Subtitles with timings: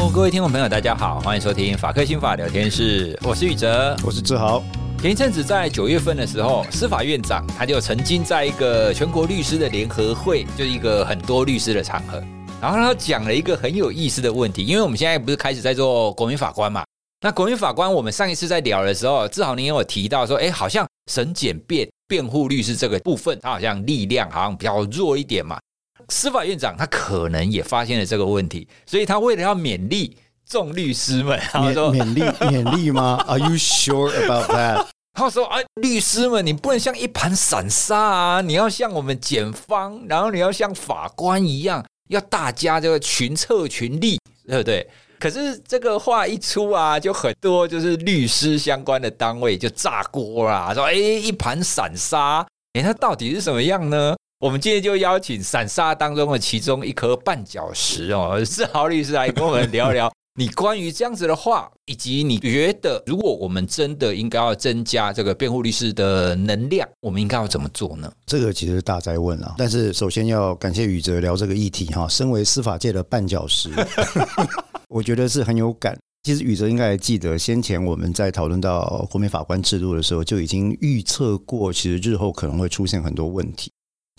[0.00, 4.62] Hello，各位听众朋友，大家好，欢迎收听法客新法聊天室，我是宇哲，我是志豪。
[4.98, 12.16] 前一阵子在九月份的时候，司法院长他就曾经在一个全国律师的联合会，就是一个很多律师的场合，
[12.62, 16.82] 然后他讲了一个很有意思的问题，因为我们现在不是开始在做国民法官嘛？
[17.20, 25.58] 那国民法官，我们上一次在聊的时候，志豪您有提到说，哎，好像审检辩辩护律师这个部分，他好像力量好像比较弱一点嘛。
[26.10, 34.86] 司法院长他可能也发现了这个问题，所以他为了要勉励众律师们，他说勉励 勉励吗？Are you sure about that？
[35.14, 44.88] 他说啊，律师们，你不能像一盘散沙啊，你要像我们检方，然后你要像法官一样，要大家这个群策群力，对不对？
[45.18, 54.16] 可是这个话一出啊，就很多就是律师相关的单位就炸锅啦，说哎，一盘散沙，哎，它到底是什么样呢？
[54.40, 68.10] 我们今天就邀请散沙当中的其中一颗绊脚石哦， 志豪律师来跟我们聊聊 你关于这样子的话，以及你觉得如果我们真的应该要增加这个辩护律师的能量，我们应该要怎么做呢？
[68.24, 69.56] 这个其实是大在问啊！
[69.58, 73.68] 但是首先要感谢宇哲聊这个议题哈，身为司法界的绊脚石，
[74.88, 75.94] 我觉得是很有感。
[76.22, 83.70] 其实宇哲应该还记得，先前我们在讨论到国民法官制度的时候，就已经预测过，其实日后可能会出现很多问题。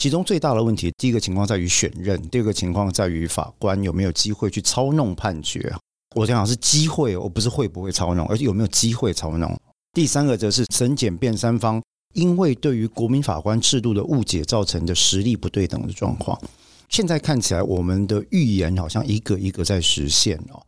[0.02, 5.72] 其中最大的问题，第一个情况在于选任，第二个情况在于法官有没有机会去操弄判决。
[6.16, 9.56] 我讲是机会，我不是会不会操弄，而是有没有机会操弄。
[9.94, 11.80] 第三个则是审检辩三方
[12.16, 16.36] 因为对于国民法官制度的误解造成的实力不对等的状况。
[16.90, 20.60] 现在看起来，我们的预言好像一个一个在实现哦。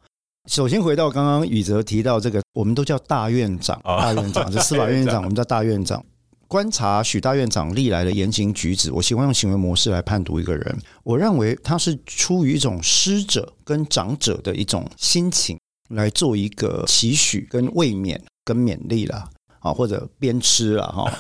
[0.47, 6.05] 首先回到刚刚宇哲提到这个，我们都叫大院长，大院长，这司法院长， 我们叫大院长。
[6.53, 10.77] 观察许大院长历来的言行举止，我喜欢用行为模式来判读一个人。
[11.03, 15.57] 我认为他是出于一种师者跟长者的一种心情
[15.89, 19.27] 来做一个期许、跟慰勉、跟勉励啦，
[19.61, 21.11] 啊，或者鞭笞啦，哈。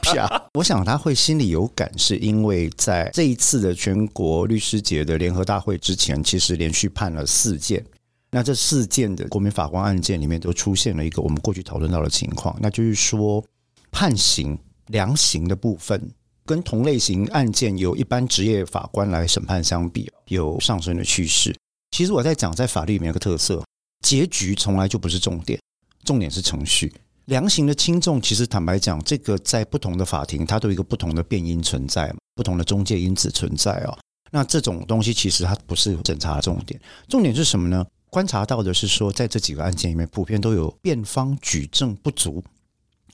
[0.00, 0.48] 啪！
[0.54, 7.84] 我想他会心里有感，是因为在这一次的全国律师节的联合大会之前，其实连续判了四件。
[8.30, 13.44] 那这四件的国民法官案件里面，都出现了一个我们过去讨论到的情况，那就是说。
[13.92, 14.58] 判刑
[14.88, 16.10] 量刑的部分，
[16.44, 21.54] 跟同类型案件由一般职业法官来审判相比，有上升的趋势。
[21.92, 23.62] 其实我在讲，在法律里面有个特色，
[24.04, 25.60] 结局从来就不是重点，
[26.04, 26.92] 重点是程序。
[27.26, 33.96] 量刑的轻重，其实坦白讲，这个在不同的法庭，它都有一个不同的变因存在，不同的中介因子存在哦。
[34.32, 37.86] 那这种东西其实它不是审查的重点，重点是什么呢？
[38.10, 42.42] 观察到的是说，在这几个案件里面，普遍都有辩方举证不足。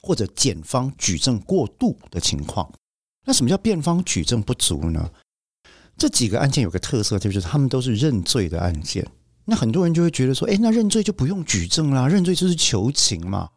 [0.02, 2.70] 或者检方举证过度的情况，
[3.26, 5.10] 那什么叫辩方举证不足呢？
[5.96, 9.06] 这几个案件有个特色，就是他们都是认罪的案件。
[9.44, 13.48] 那很多人就会觉得说，诶，那认罪就不用举证啦，认罪就是求情嘛。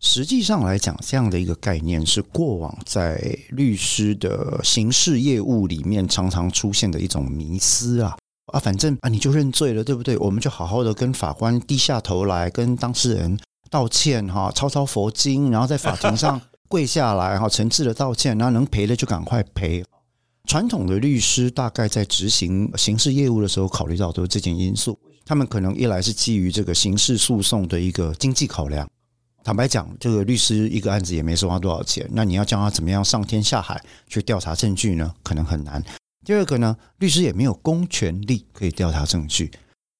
[0.00, 8.16] 实际上来讲，这样的一个概念是过往在律师的刑事业务里面常常出现的一种迷思啊
[8.52, 10.16] 啊，反正啊你就认罪了，对不对？
[10.18, 13.38] 我们就好好的跟法官低下头来，跟当事人。
[13.70, 16.38] 道歉哈，抄抄佛经，然后在法庭上
[16.68, 19.84] 跪下来哈，诚挚的道歉，然后能赔的就赶快赔。
[20.46, 24.98] 传统的律师大概在执行刑事业务的时候，考虑到都是这件因素。
[25.24, 28.88] 他们可能一来是基于这个刑事诉讼的一个经济考量。
[29.44, 35.14] 坦白讲，这个律师一个案子也没收他多少钱，那你要叫他怎么样上天下海去调查证据呢？
[35.22, 35.80] 可能很难。
[36.24, 39.50] 第二个呢，律师也没有公权力可以调查证据。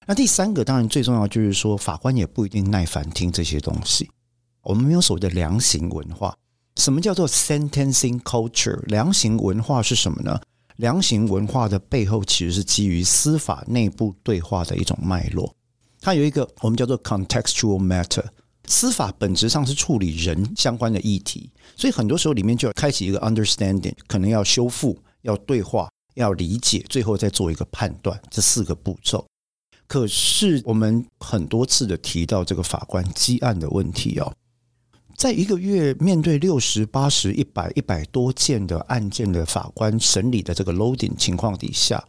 [0.06, 4.11] 那第三个当然最重要就是说，法官也不一定耐烦听这些东西。
[4.62, 6.37] 我们没有所谓的量刑文化。
[6.77, 8.81] 什么叫做 sentencing culture？
[8.87, 10.41] 量刑文化是什么呢？
[10.77, 15.55] 量刑文化的背后其实是基于司法内部对话的一种脉络。
[16.00, 18.25] 它有一个我们叫做 contextual matter。
[18.66, 29.27] 司法本质上是处理人相关的议题，所以很多时候里面就要开启一个 understanding，可能要修复、要对话、要理解，最后再做一个判断，这四个步骤。
[29.91, 34.33] 可是我们很多次的提到这个法官积案的问题哦，
[35.16, 42.01] 在一个月面对六十八十一百一百多件的案件的法官审理的这个 loading 情况底下，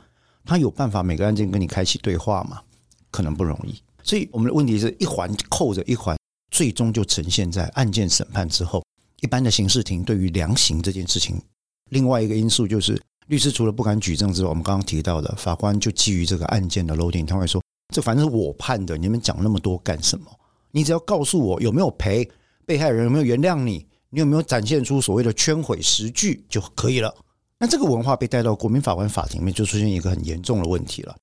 [0.46, 2.62] 他有办法每个案件跟你开启对话吗？
[3.10, 3.74] 可能不容易。
[4.04, 6.16] 所以我们的问题是一环扣着一环，
[6.52, 8.86] 最终就呈现在案件审判之后，
[9.22, 11.42] 一般的刑事庭对于量刑这件事情，
[11.90, 17.60] 另外一个因素就是律师除了不敢举证之外，我们刚刚提到的法官就基于这个案件的 loading，他会说。
[17.92, 20.26] 这反正是我判的，你们讲那么多干什么？
[20.72, 22.28] 你只要告诉我有没有赔，
[22.66, 27.14] 被害人有没有原谅你，你有没有展现出所谓的圈毁实据就可以了。
[27.60, 31.16] 那这个文化被带到国民法官法庭里面，就出现一个很严重的问题了。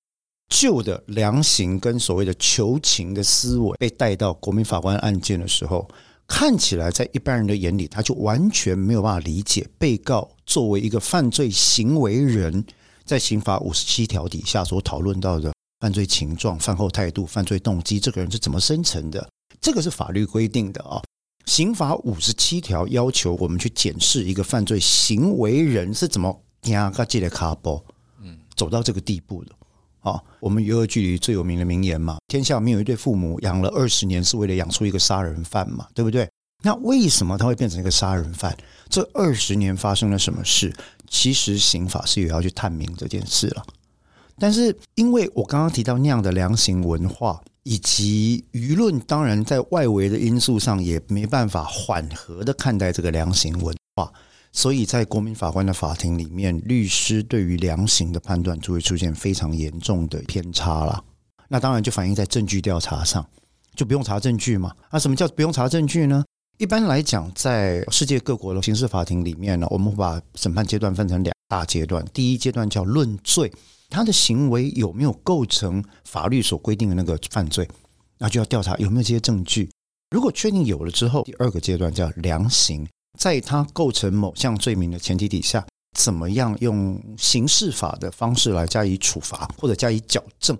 [0.49, 5.88] 旧的量刑跟所谓的求情的思维被带到国民法官案件的时候，
[6.26, 12.65] 看起来在一般人的眼里，他就完全没有办法理解被告作为一个犯罪行为人，
[13.05, 19.28] 在刑法五十七条底下所讨论到的犯罪情状、犯后态度、犯罪动机，这个人是怎么生成的？
[19.60, 21.02] 这个是法律规定的啊。
[21.46, 27.82] 刑法五十七条要求我们去检视一个犯罪行为人是怎么压个这个卡波，
[28.20, 29.52] 嗯，走到这个地步的。
[30.00, 36.28] 啊，我们娱乐剧里最有名的名言嘛，天下没有一对父母养了二十年是为了养出一个杀人犯嘛，对不对？
[36.62, 38.56] 那为什么他会变成一个杀人犯？
[38.88, 40.74] 这二十年发生了什么事？
[41.08, 43.64] 其实刑法是有要去探明这件事了。
[44.38, 54.12] 但是因为我刚刚提到那样的量刑文化，以及舆论，当然在外围的因素上也没办法缓和的看待这个量刑文化。
[54.50, 61.05] 所以在国民法官的法庭里面，律师对于量刑的判断就会出现非常严重的偏差了。
[61.49, 63.25] 那当然就反映在证据调查上，
[63.76, 64.73] 就不用查证据嘛。
[64.91, 66.25] 那什么叫不用查证据呢？
[66.56, 72.05] 一般来讲，在世界各国的刑事法庭里面呢，我们会把审判阶段分成两大阶段。
[72.12, 73.52] 第一阶段叫论罪，
[73.88, 77.69] 他的行为有没有构成法律所规定的那个犯罪，
[78.19, 79.70] 那就要调查有没有这些证据。
[80.11, 82.87] 如果确定有了之后，第二个阶段叫量刑。
[83.19, 85.67] 在他构成某项罪名的前提底下，
[85.99, 90.56] 怎么样用刑事法的方式来加以处罚或者加以矫正？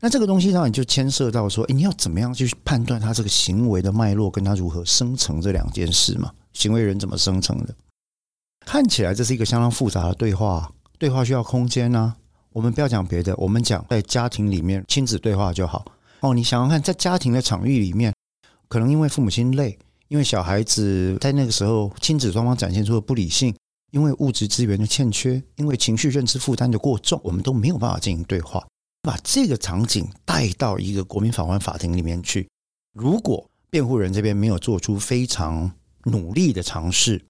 [0.00, 6.32] 那这个东西当然就牵涉到说，诶，你要怎么样去判断他这个行为的脉络，跟他如何生成这两件事嘛？
[6.54, 7.74] 行为人怎么生成的？
[8.64, 12.16] 看起来这是一个相当复杂的对话，对话需要空间呢、
[12.58, 15.84] 我们不要讲别的，我们讲在家庭里面亲子对话就好。
[16.18, 18.12] 哦，你想想看，在家庭的场域里面，
[18.66, 19.78] 可能因为父母亲累。
[20.08, 23.54] 因为小孩子在那个时候，亲子双方展现出的不理性，
[23.92, 28.66] 因为物质资源的欠缺，因为情绪认知负担的过重，我们都没有办法进行对话。
[29.02, 32.48] 把这个场景带到一个国民法官法庭里面去，
[32.92, 35.70] 如果辩护人这边没有做出非常
[36.06, 37.24] 努力的尝试，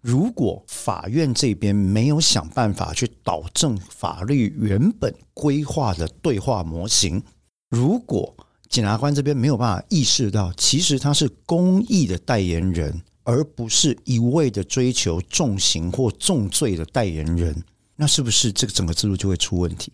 [0.00, 7.22] 如果法院这边没有想办法去导正法律原本规划的对话模型，
[7.68, 8.34] 如果
[8.68, 17.62] 检察官这边没有办法意识到，其实他是公益的代言人，而不是一味的追求重刑或重罪的代言人。
[17.96, 19.92] 那是不是这个整个制度就会出问题？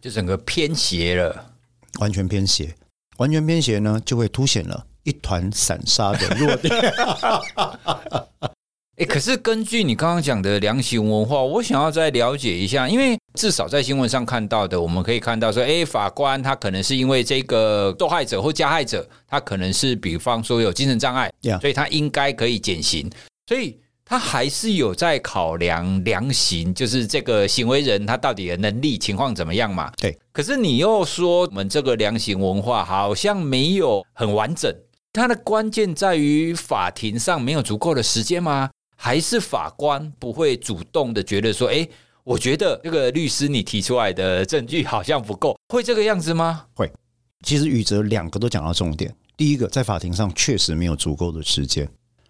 [0.00, 1.54] 就整个偏斜了，
[2.00, 2.74] 完全偏斜，
[3.18, 6.74] 完全偏斜呢，就会凸显了一团散沙的弱点。
[8.96, 21.28] 哎，可是根据你刚刚讲的量刑文化，我想要再了解一下，因为至少在新闻上看到的，我们可以看到说，哎，法官他可能是因为这个受害者或加害者，他可能是比方说有精神障碍.
[21.60, 23.10] 所以他应该可以减刑，
[23.48, 29.90] 所以他还是有在考量量刑，就是这个行为人他到底的能力情况怎么样嘛？
[29.96, 30.16] 对。
[30.30, 34.72] 可是你又说我们这个量刑文化好像没有很完整，
[35.12, 38.70] 它的关键在于法庭上没有足够的时间吗？
[39.04, 41.86] 还是法官不会主动的觉得说，哎，
[42.22, 46.64] 我觉得这个律师你提出来的证据好像不够，会这个样子吗？
[46.72, 46.90] 会。
[47.42, 49.14] 其实宇哲两个都讲到重点。
[49.36, 51.86] 第一个，在法庭上确实没有足够的时间。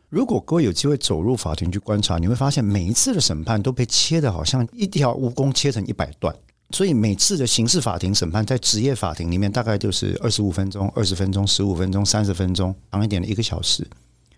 [0.08, 6.34] 如果各位有机会走入法庭去观察，你会发现每一次的审判都被切得好像一条蜈蚣切成一百段。
[6.70, 13.86] 所以每次的刑事法庭审判，在职业法庭里面大概就是二十五分钟、二十分钟、十五分钟、三十分钟，长一点的一个小时。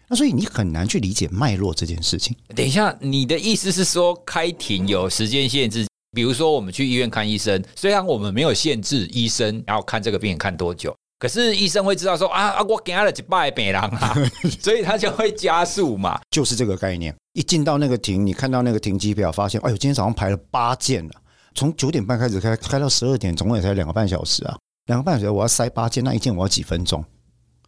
[0.08, 2.36] 那所以你很难去理解脉络这件事情。
[2.54, 5.86] 等一下，你的意思是说开庭有时间限制？
[6.12, 14.16] 比如说我们去医院看医生，虽然我们没有限制医生要看这个病人看多久，可是医生会知道说啊啊，我给他了几百病人啊，
[14.62, 16.18] 所以他就会加速嘛。
[16.30, 17.14] 就是这个概念。
[17.34, 21.14] 一进到那个庭，你看到那个停机表，发现哎呦，今天早上排了八件了，
[21.54, 27.04] 从九点半开始开，开到十二点，总共也才两个半小时啊，两个半小时我要塞八件，那一件我要几分钟？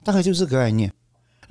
[0.02, 0.90] 大概就是这个概念。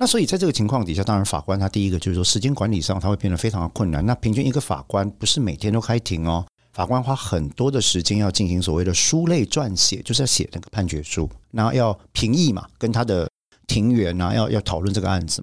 [0.00, 4.04] 那所以在这个情况底下，当然法官他第一个就是说时间管理上他会变得非常的困难。
[4.06, 13.28] 那平均一个法官不是每天都开庭哦，法官花很多的时间要进行所谓的书类撰写，就是要写那个判决书，然后要评议嘛，跟他的
[13.66, 15.42] 庭员啊要要讨论这个案子。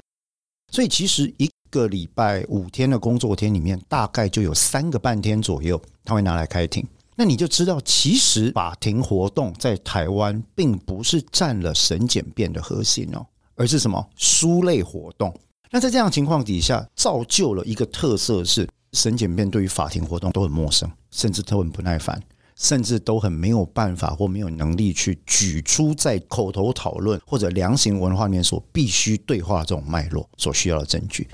[0.72, 6.86] 所以其实一个礼拜五天的工作天里面，大概就有三个半天左右他会拿来开庭。
[7.18, 13.26] 那你就知道，其实法庭活动在台湾并不是占了审检辩的核心哦。
[13.56, 15.34] 而是什么书类活动？
[15.72, 22.22] 那在这样情况底下，造就了一个特色是，审检辩对于法庭活动都很陌生，甚至都很不耐烦，
[22.56, 31.28] 甚至都很没有办法或没有能力去举出在口头讨论或者量刑文化里面所必须对话这种脉络所需要的证据。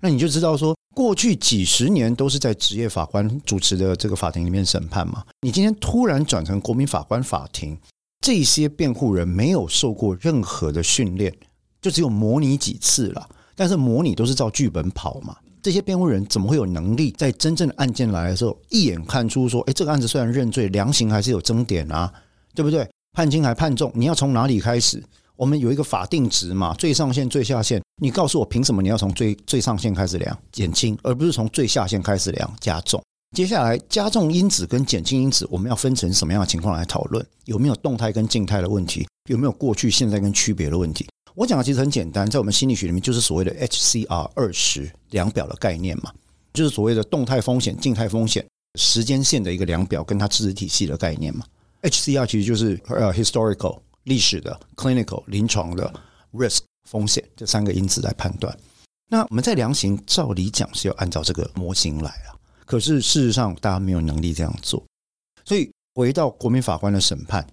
[0.00, 7.78] 那你就知道说，过去几十年都是在职业法官主持的这个法庭里面审判嘛，你今天突然转成国民法官法庭，
[8.20, 11.34] 这些辩护人没有受过任何的训练，
[11.80, 13.28] 就只有模拟几次了。
[13.56, 22.12] 但是模拟都是照剧本跑嘛，这些辩护人怎么会有能力在真正的案件来的时候，一眼看出说，哎，这个案子虽然认罪，量刑还是有争点啊，
[22.54, 22.88] 对不对？
[23.12, 25.02] 判轻还判重，你要从哪里开始？
[25.36, 27.82] 我们有一个法定值嘛，最上限、最下限。
[28.02, 33.02] 你告诉我，凭什么你要从最最上限开始量减轻，而不是从最下限开始量加重？
[33.36, 37.24] 接下来加重因子跟减轻因子，我们要分成什么样的情况来讨论？
[37.44, 39.06] 有没有动态跟静态的问题？
[39.28, 41.06] 有没有过去、现在跟区别的问题？
[41.34, 46.12] 我讲的其实很简单，在我们心理学里面，就是所谓的 HCR 二十量表的概念嘛，
[46.52, 48.44] 就是所谓的动态风险、静态风险
[48.78, 51.44] 时间线的一个量表，跟它知识体系的概念嘛。
[51.82, 53.78] HCR 其实就是呃 historical。
[54.04, 55.92] 历史的、clinical、临床的
[56.32, 58.58] risk 风险这三个因子来判断。
[59.10, 62.32] 那我们在量刑，照理讲是要按照这个模型来啊。
[62.70, 64.80] 可是事实上，大家没有能力这样做。
[65.44, 67.44] 所以回到国民法官的审判，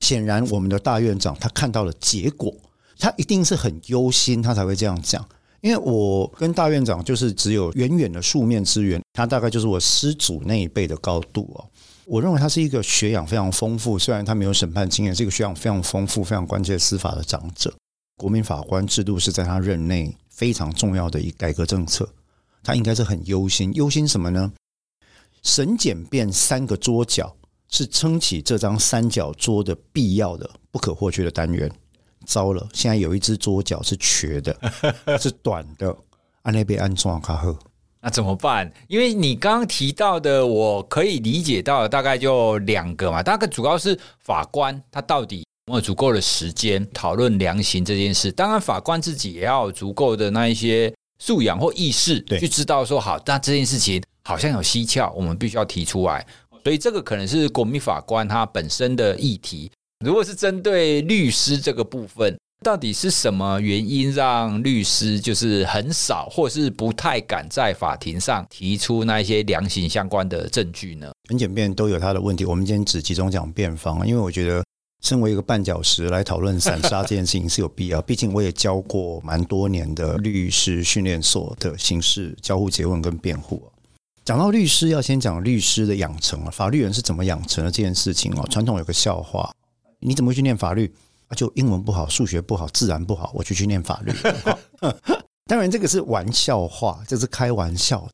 [0.00, 2.52] 显然我们的大院长他看到了结果，
[2.98, 5.24] 他一定是很忧心，他才会这样讲。
[5.60, 11.64] 因为我跟大院长就是只有远远的数面之缘，他大概就是我师祖那一辈的高度哦。
[12.04, 17.72] 我认为他是一个学养非常丰富，虽然他没有审判经验，是一个学养非常丰富、非常关切司法的长者。
[18.16, 22.08] 国民法官制度是在他任内非常重要的一改革政策，
[22.62, 23.72] 他应该是很忧心。
[23.74, 24.52] 忧心什么呢？
[25.42, 27.34] 审检辩三个桌角
[27.68, 31.70] 是撑起这张三角桌的必要的、不可或缺的单元。
[32.26, 34.54] 糟了，现在有一只桌角是瘸的，
[35.18, 35.96] 是短的，
[36.42, 37.58] 安那边安装卡赫。
[38.02, 38.70] 那怎么办？
[38.88, 43.22] 因为你刚刚提到的，我可以理解到大概就两个嘛。
[43.22, 48.30] 大概主要是法官他到底有没有足够的时间讨论量刑这件事。
[48.30, 56.26] 当然，法官自己也要有足够的那一些素养或意识，去知道说好，那这件事情好像有蹊跷，我们必须要提出来。
[56.64, 59.70] 所以这个可能是国民法官他本身的议题。
[60.04, 62.36] 如果是针对律师这个部分。
[62.62, 71.10] 到底是什么原因让律师就是很少，或是不太敢在法庭上提出那一些量刑相关的证据呢？
[71.30, 72.44] 很简便都有他的问题。
[72.44, 74.62] 我们今天只集中讲辩方，因为我觉得
[75.00, 78.00] 身为一个绊脚石来讨论散沙这件事情是有必要。
[78.02, 83.62] 毕竟我也教过蛮多年的律师训练所的刑事交互结问跟辩护。
[84.24, 88.46] 讲到律师，要先讲律师的养成啊，法律人是怎么养成的这件事情哦。
[88.50, 89.50] 传统有个笑话，
[89.98, 90.92] 你怎么会去念法律？
[91.36, 94.12] 就英文不好，数学不好，自然不好，我就去念法律。
[95.46, 98.08] 当然，这个是玩笑话，这是开玩笑。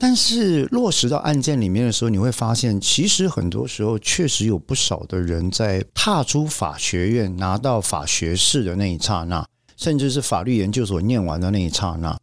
[0.00, 12.18] 但是落实到案件里面的时候，你会发现，其实很多时候确实有不少的人在踏出法学院，拿到法学士的那一刹那，甚至是法律研究所念完的那一刹那，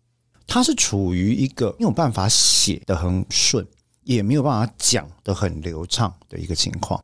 [0.48, 3.64] 他是处于一个没有办法写得很顺，
[4.04, 7.00] 也没有办法讲得很流畅的一个情况。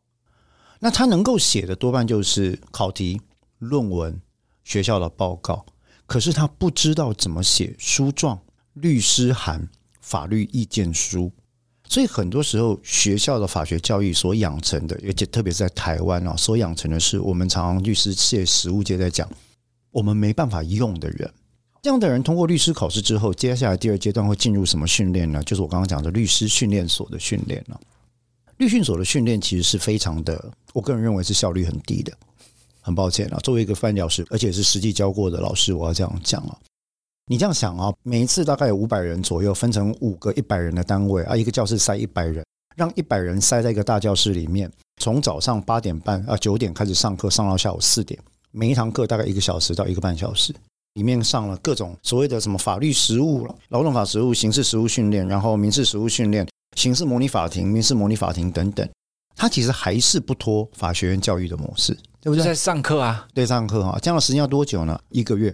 [0.79, 3.21] 那他能够写的多半就是考题。
[3.59, 4.19] 论文、
[4.65, 5.65] 学校的报告，
[6.05, 8.37] 可是他不知道怎么写书状、
[8.73, 9.69] 律师函、
[10.03, 11.31] 法律意见书，
[11.87, 19.27] 所以很多时候学校的法学教育所养成的，而且特别是在台湾啊，所养成的是我们常常律师界、实务界在讲，
[19.91, 21.31] 我们没办法用的人。
[21.81, 25.41] 这样的人通过律师考试之后，接下来第二阶段会进入什么训练呢？
[25.43, 27.79] 就是我刚刚讲的律师训练所的训练了。
[28.57, 32.11] 律训所的训练其实是非常的，我个人认为是效率很低的。
[32.81, 36.57] 很抱歉啊，作为一个绊脚石，而且是实际教过的老师，我要这样讲啊。
[37.27, 42.43] 你这样想啊，每一次大概有五百人左右，分成五个一百人的单位啊，一个教室塞一百人，
[42.75, 44.69] 让一百人塞在一个大教室里面，
[45.01, 48.19] 从早上八点半啊九点开始上课，上到下午四点，
[48.51, 50.53] 每一堂课大概一个小时到一个半小时，
[50.95, 58.87] 里面上了各种所谓的什么法律实务、劳动法实务、刑事实务训练，然后民事实务训练、刑事模拟法庭、民事模拟法庭等等。
[59.35, 62.43] 他其实还是不脱法学院教育的模式，对不对？
[62.43, 64.99] 在上课啊，对，上课啊，这样的时间要多久呢？
[65.09, 65.47] 一个月，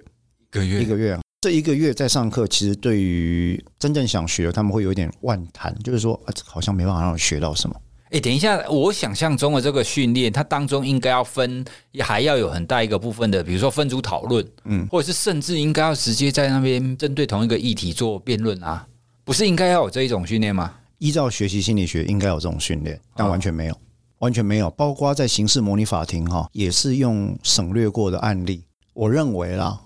[0.49, 1.21] 一个月，一个月啊。
[1.41, 7.75] 这一个月在上课，其实对于真正想学的，他们会有点万谈，就是说，啊，好像没办法让我学到什么。
[8.09, 11.63] 哎，等一下，我想象中的这个训练，它当中应该要分，
[11.99, 18.85] 还要有很大一个部分的，比如说分组讨论，嗯，或者是甚至应该要直接在那边针对同一个议题做辩论啊，
[19.23, 20.75] 不是应该要有这一种训练吗？
[20.97, 23.77] 依照学习心理学，应该有这种训练，但完全没有，
[24.17, 24.69] 完全没有。
[24.71, 28.65] 包括在刑事模拟法庭哈，也是用省略过的案例。
[28.93, 29.79] 我认为啦，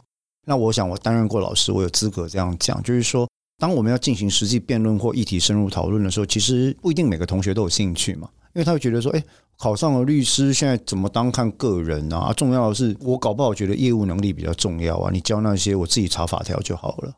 [0.45, 9.23] 那我想我担任过老师，我有资格这样讲，就是说，当我们要进行实际辩论或议题深入讨论的时候，其实不一定每个同学都有兴趣嘛，因为他会觉得说，哎，
[9.57, 12.33] 考上了律师，现在怎么当看个人啊？
[12.33, 15.09] 重要的是，我搞不好觉得业务能力比较重要啊。
[15.11, 17.13] 你教那些，我自己查法条就好了。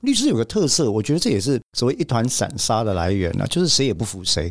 [0.00, 4.50] 律师有个特色，我觉得这也是所谓一团散沙的来源呢，就是谁也不服谁。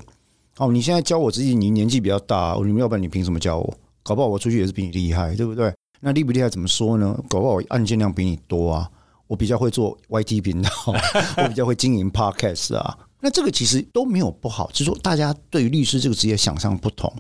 [0.58, 3.78] 哦，你现在教我自己，你年纪比较大，你们要不然你凭什么教我？
[4.04, 5.74] 搞不好我出去也是比你厉害，对不对？
[6.06, 7.20] 那厉不厉害怎么说呢？
[7.28, 8.88] 搞不好案件量比你多啊，
[9.26, 12.96] 我比较会做 YT 频道， 我比较会经营 Podcast 啊。
[13.20, 17.12] 那这个其实都没有不好，只是说大家对于律师这个职业想象不同。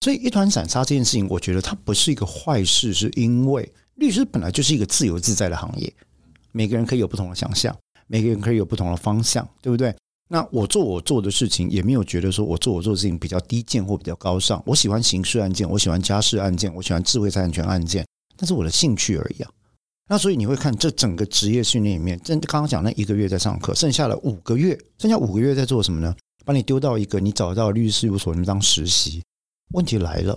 [0.00, 5.92] 所以一团散沙这件事情，我觉得它不是一个坏事，是因为律师本来就是一个自由自在的行业，
[6.50, 9.94] 每个人可以有不同的想象，每个人可以有不同的方向，对不对？
[10.28, 14.62] 那我做我做的事情，也没有觉得说我做我做的事情比较低贱或比较高尚。
[14.64, 18.06] 我喜欢刑事案件，我喜欢家事案件，我喜欢智慧财产权案件，
[18.40, 19.50] 但是我的兴趣而已啊。
[20.08, 26.16] 那所以你会看这整个职业训练里面，真刚刚讲那一个月在上课，剩下了五个月，剩下五个月在做什么呢？
[26.46, 29.22] 把你丢到一个你找到律师事务所里面当实习。
[29.74, 30.36] 问题来了，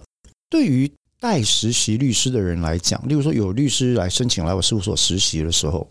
[0.50, 5.90] 对于带实习律师的人来讲，例如说有律师来申请来我事务所实习的时候，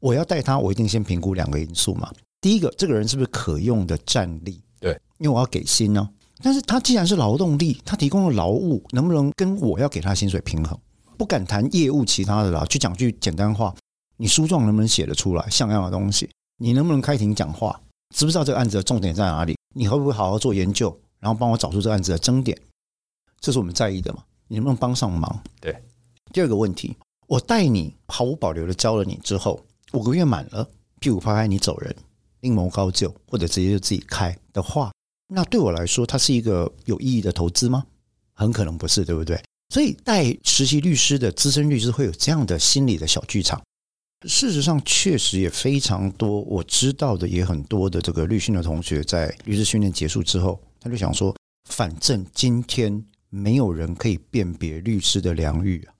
[0.00, 2.12] 我要带他，我一定先评估两个因素嘛。
[2.40, 4.60] 第一个，这个人是不是可用的战力？
[4.80, 6.06] 对，因为我要给薪呢。
[6.42, 10.76] 但是他既然是劳动力，他提供的劳务能不能跟我要给他薪水平衡？
[11.22, 13.72] 不敢谈业务其他的啦，就讲句简单话，
[14.16, 16.28] 你书状能不能写得出来像样的东西？
[16.58, 17.80] 你能不能开庭讲话？
[18.12, 19.56] 知不知道这个案子的重点在哪里？
[19.72, 22.60] 你会不会好好做研究，然后帮我找出这个案子的争点？
[23.38, 24.24] 这是我们在意的嘛？
[24.48, 25.40] 你能不能帮上忙？
[25.60, 25.80] 对。
[26.32, 26.96] 第二个问题，
[27.28, 31.94] 我带你毫无保留的教了你之后，五个月满了，屁股拍拍你走人。
[32.40, 34.90] 另谋高就，或者直接就自己开的话，
[35.28, 37.86] 那对我来说，它是一个有意义的投资吗？
[38.32, 39.40] 很可能不是，对不对？
[39.72, 43.58] 所以带实习律师的资深律师会有这样的心理的小剧场。
[44.28, 51.34] 事实上，确实也非常多，我知道的也很多的这个律训的同学，在律师训练结束之后，他就想说，
[51.70, 55.94] 反正今天没有人可以辨别律师的良率啊，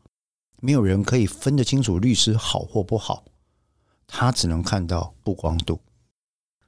[0.61, 3.25] 没有人可以分得清楚律师好或不好，
[4.07, 5.81] 他只能看到曝光度。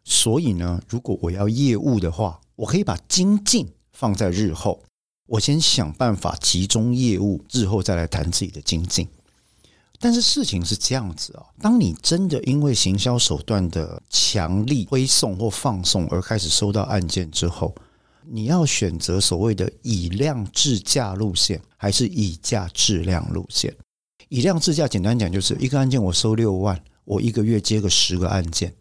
[0.04, 4.82] 所以呢，如果我要业务的话，我可以把精进放在日后，
[5.26, 9.08] 我先想办法集中业务，日后再来谈自己的精进。
[9.98, 17.74] 但是事情是这样子啊，当你真的因为行销手段的强力推送或放送而开始收到案件之后，
[18.26, 23.74] 你要选择所谓的以量制价路线，还是以价质量路线？
[24.28, 28.74] 以量制价，简单讲就是一个案件我收六万，我一个月接个十个案件。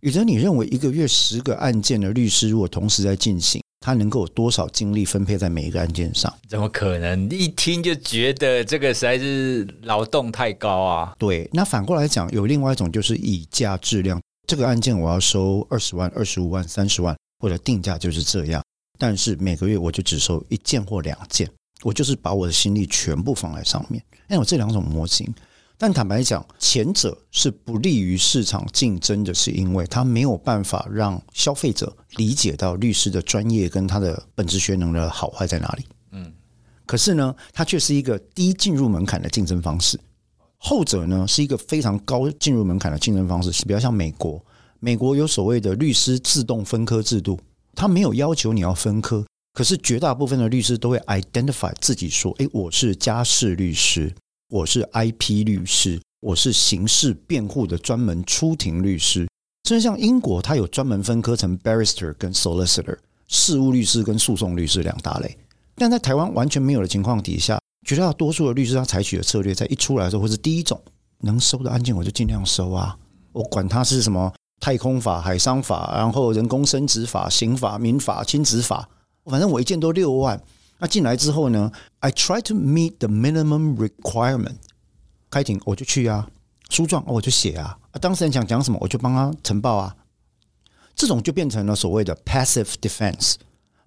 [0.00, 6.32] 宇哲，你认为一个月十个案件的律师，如果同时在进行，他能够有多少精力分配在每一个案件上？
[6.46, 7.28] 怎么可能？
[7.30, 11.14] 一听就觉得这个实在是劳动太高啊！
[11.18, 18.62] 对，那反过来讲，有另外一种就是以价质量，这个案件我要收二十万、二十五万、三十万，或者定价就是这样，
[18.98, 21.50] 但是每个月我就只收一件或两件，
[21.82, 24.02] 我就是把我的心力全部放在上面。
[24.26, 25.26] 那有这两种模型。
[25.82, 35.86] 但坦白讲，前者是不利于市场竞争的，是因为它没有办法让消费者理解到律师的专业跟他的本职学能的好坏在哪里。
[36.10, 36.30] 嗯，
[36.84, 39.98] 可是呢，它却是一个低进入门槛的竞争方式。
[40.58, 44.38] 后者呢，是一个非常高进入门槛的竞争方式，是比较像美国。
[44.80, 47.40] 美国有所谓的律师自动分科制度，
[47.74, 54.14] 它没有要求你要分科，可是绝大部分的律师都会 identify 自己说：“诶，我是家事律师。”
[54.50, 59.28] 我是 IP 律师，我是刑事辩护的专门出庭律师。
[59.68, 65.38] 甚至像英国，它有专门分科成 barrister 跟 solicitor，事务律师跟诉讼律师两大类。
[65.76, 70.82] 但在台湾完全没有的情况底下，绝大多数的律师他采取的策略，在一出来的时候，会是第一种，
[71.20, 72.98] 能收的案件我就尽量收啊，
[73.30, 78.88] 我管它是什么太空法、海商法，然后人工生殖法、刑法、民法、亲子法，
[79.26, 80.42] 反正我一件都六万。
[80.80, 84.56] 那进来之后呢？I try to meet the minimum requirement。
[85.30, 86.28] 开庭我就去啊，
[86.70, 89.94] 书状我就写啊，啊，当事人想讲什么我就帮他呈报啊。
[90.96, 93.34] 这种就变成了所谓的 passive defense，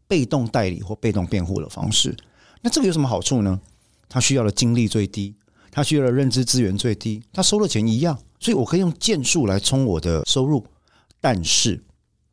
[0.07, 2.15] 被动代理或被动辩护的方式。
[2.61, 3.59] 那这个有什么好处呢？
[4.07, 5.35] 他需要的精力最低，
[5.71, 10.65] 他需要的认知资源最低，他收的钱一样，所以我可以用件数来冲我的收入。
[11.19, 11.83] 但是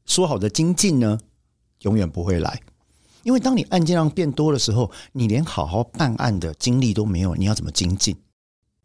[0.04, 1.18] 说好的精进呢，
[1.80, 2.60] 永远不会来。
[3.22, 8.16] 因为当你案件量变多的时候，你连好好办案的精力都没有，你要怎么精进？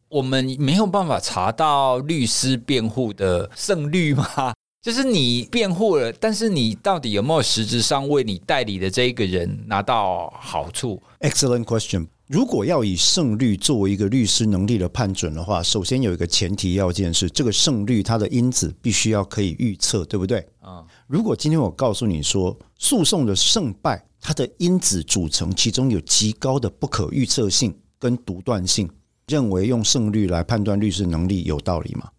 [0.10, 4.54] 我们没有办法查到律师辩护的胜率吗？
[4.82, 12.08] 就是你辩护了，但是你到底有没有实质上为你代理的这一个人拿到好处？Excellent question。
[12.28, 20.48] 如果要以胜率作为一个律师能力的判准的话，首先有一个前提要件是，这个胜率它的因子必须要可以预测，对不对？
[20.60, 28.90] 啊，如果今天我告诉你说，诉讼的胜败，它的因子组成其中有极高的不可预测性跟独断性，
[29.28, 32.10] 认为用胜率来判断律师能力有道理吗？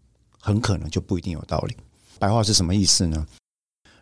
[0.40, 1.74] 很可能就不一定有道理。
[2.20, 3.26] 白话是什么意思呢？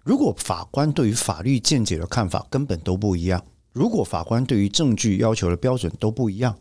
[0.02, 6.54] 如果法官对于法律见解的看法根本都不一样，如果法官对于证据要求的标准都不一样，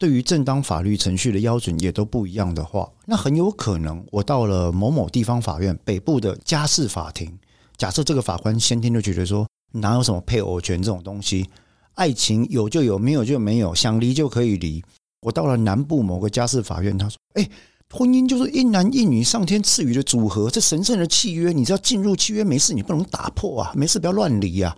[0.00, 7.38] 对于正当法律程序的标准也都不一样的话，那很有可能我到了某某地方法院北部的家事法庭，
[7.76, 11.48] 假设这个法官先天就觉得说，哪有什么配偶权这种东西，
[11.94, 14.82] 爱情有就有，没有就没有，想离就可以离。
[15.20, 17.48] 我到了南部某个家事法院，他说：“哎，
[17.90, 24.76] 婚姻就是一男一女上天赐予的组合，这神圣的契约，你只要进入契约没事，你不能打破啊，没事不要乱离啊。”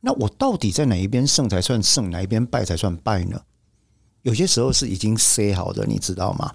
[0.00, 3.40] 那我到底在哪一边胜才算胜，哪一边败才算败呢？
[4.22, 6.54] 有些时候是已经塞好的，你知道吗？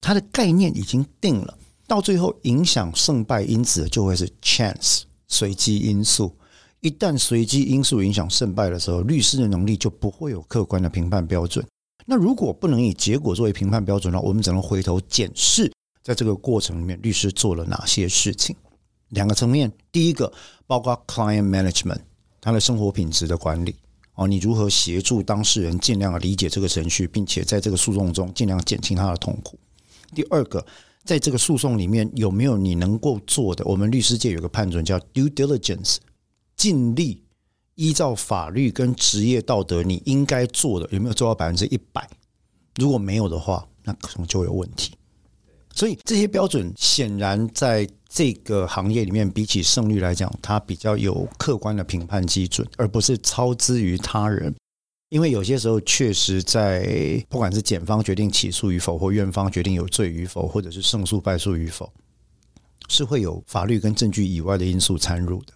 [0.00, 6.36] 它的概念已经定了，到最后影响胜败因子就会是 chance 随机因素。
[6.84, 11.66] 一旦随机因素影响胜败的时候，律师的能力就不会有客观的评判标准。
[12.04, 18.54] 那如果不能以结果作为评判标准呢，我们只能回头检视，在这个过程里面，律师做了哪些事情？
[19.08, 20.30] 两个层面，第一个
[20.66, 22.00] 包括 client management，
[22.38, 23.74] 他的生活品质的管理。
[24.16, 29.58] 哦，你如何协助当事人尽量理解这个程序，并且在这个诉讼中尽量减轻他的痛苦？
[30.14, 30.62] 第二个，
[31.02, 33.64] 在这个诉讼里面有没有你能够做的？
[33.64, 35.96] 我们律师界有个判准叫 due diligence，
[36.56, 37.22] 尽力
[37.74, 42.08] 依照法律跟职业道德你应该做的，有没有做到百分之一百？
[42.76, 44.94] 如果没有的话，那可能就有问题。
[45.74, 54.54] 所以这些标准显然在这个行业里面，比起胜率来讲，它比较有客观的评判基准，而不是操之于他人。
[55.10, 61.92] 因为有些时候确实在不管是检方决定起诉与否，或院方决定有罪与否，或者是胜诉败诉与否，
[62.88, 65.52] 是会有法律跟证据以外的因素参入的。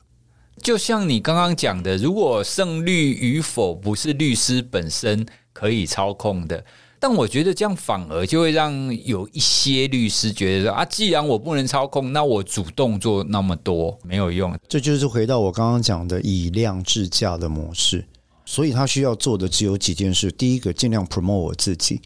[0.63, 6.65] 就像你刚刚讲的，如果胜率与否不是律师本身可以操控的。
[7.01, 8.73] 但我觉得这样反而就会让
[9.05, 14.59] 有一些律师觉得说啊，既然我不能操控，那我主动做那么多没有用。
[14.69, 18.05] 这就是回到我刚刚讲的以量制价的模式。
[18.45, 22.01] 所以他需要做的只有几件事：第一个，尽量 promote 我自己；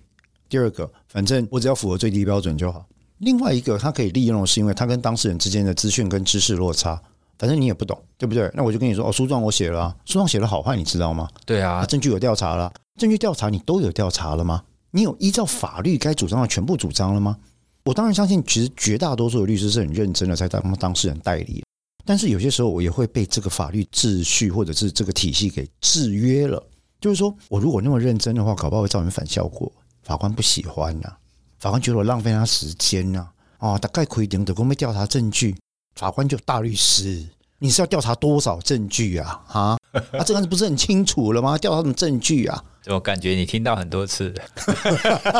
[0.48, 2.84] 第二个，反正我只要符合最低标准就好。
[3.18, 7.00] 另外一个，他可以利用的是因为他跟当事人之间的资讯跟知识落差，
[7.42, 8.48] 反正你也不懂，对不对？
[8.54, 11.28] 那我就跟你说哦，诉状我写了啊，诉状写的好坏你知道吗？
[11.44, 14.62] 对啊，证据有调查了，证据调查你都有调查了吗？
[14.92, 17.36] 你有依照法律该主张的全部主张了吗？
[17.84, 21.64] 我当然相信，其实绝大多数的律师是很认真的，在当当事人代理。
[22.04, 26.64] 但是有些时候，我也会被这个法律秩序或者是这个体系给制约了。
[27.00, 29.70] 就是说我如果那么认真的话，搞不好会造成反效果。
[30.04, 31.12] 法官不喜欢呐，
[31.58, 33.28] 法官觉得我浪费他时间呐。
[33.58, 35.56] 啊，大概可以等等，我没调查证据，
[35.94, 37.24] 法官就大律师，
[37.58, 39.40] 你是要调查多少证据啊？
[39.48, 41.56] 啊， 啊，这个案子不是很清楚了吗？
[41.58, 42.64] 调查什么证据啊？
[42.86, 44.34] 我感觉你听到很多次，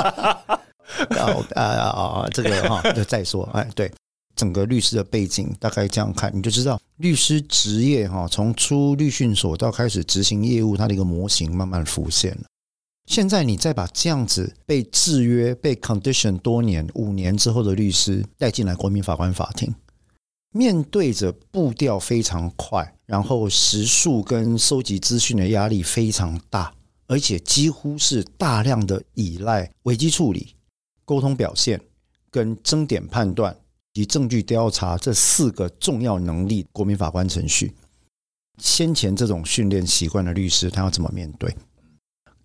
[0.07, 0.61] 啊
[1.55, 3.91] 啊啊，这个哈，就再说，哎，对，
[4.37, 12.43] 整个律师的背景大概这样看，你就知道律师职业哈，从出律训所到开始执行业务，它的一个模型慢慢浮现了。
[13.07, 19.75] 现在你再把这样子被制约、被 condition 多年、五年之后的律师带进来国民法官法庭，
[20.53, 26.73] 面对着步调非常快，然后时速跟收集资讯的压力非常大。
[27.09, 30.55] 而且几乎是大量的依赖危机处理、
[31.05, 31.79] 沟通表现、
[32.31, 33.55] 跟争点判断
[33.93, 36.67] 及证据调查这四个重要能力。
[36.73, 37.75] 国民法官程序，
[38.57, 41.55] 先前这种训练习惯的律师，他要怎么面对？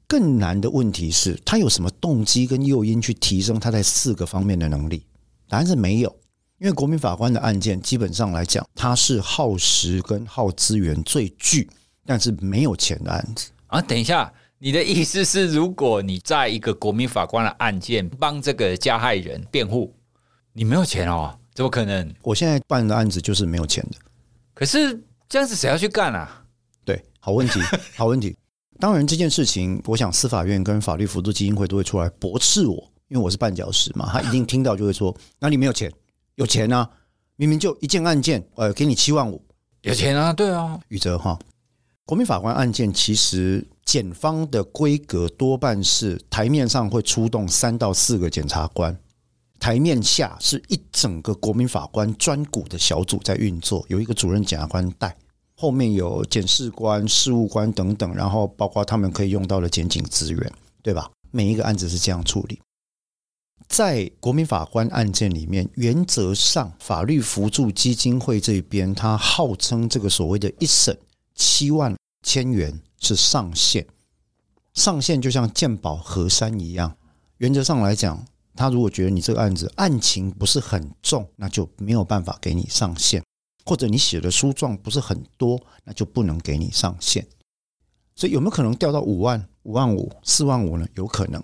[0.05, 5.05] 更难的问题是，他有什么动机跟诱因去提升他在四个方面的能力？
[5.47, 6.13] 答案是没有，
[6.59, 11.69] 因为国民法官的案件基本上来讲，它是耗时跟耗资源最巨，
[12.05, 13.81] 但是没有钱的案子啊。
[13.81, 14.31] 等一下。
[14.59, 19.93] 你的意思是，如果你在一个国民法官的案件帮这个加害人辩护，
[20.51, 21.37] 你没有钱哦？
[21.53, 22.11] 怎么可能？
[22.23, 23.99] 我现在办的案子就是没有钱的。
[24.55, 26.43] 可是这样子谁要去干啊？
[26.83, 27.59] 对，好问题，
[27.95, 28.35] 好问题。
[28.79, 34.09] 当然这件事情，我想司法院跟法律辅助基金会都会出来驳斥我，因为我是绊脚石嘛。
[34.11, 35.93] 他一定听到就会说：那你没有钱？
[36.37, 36.87] 有钱啊！
[37.35, 39.43] 明明就一件案件，呃，给你七万五，
[39.81, 40.31] 有钱啊？
[40.31, 41.37] 对啊，宇哲哈。
[42.05, 48.95] 国民法官案件其实检方的规格多半是台面上会出动三到四个检察官，
[49.59, 55.17] 台面下是一整个国民法官专股的小组在运作，有一个主任检察官带，
[55.55, 61.09] 后面有检视官、事务官等等，然后包括他们可以用到的检警资源，对吧？
[61.31, 62.59] 每一个案子是这样处理。
[63.67, 70.97] 在国民法官案件里面，原则上法律扶助基金会这边，他号称这个所谓的一审。
[71.35, 73.85] 七万千元是上限，
[74.73, 76.97] 上限就像健保核山一样。
[77.37, 78.25] 原则上来讲，
[78.55, 83.21] 他如果觉得你这个案子案情不是很重，那就没有办法给你上限；
[83.65, 87.27] 或者你写的书状不是很多，那就不能给你上限。
[88.15, 90.87] 所以有没有可能掉到五万、五万五、四万五呢？
[90.95, 91.43] 有可能。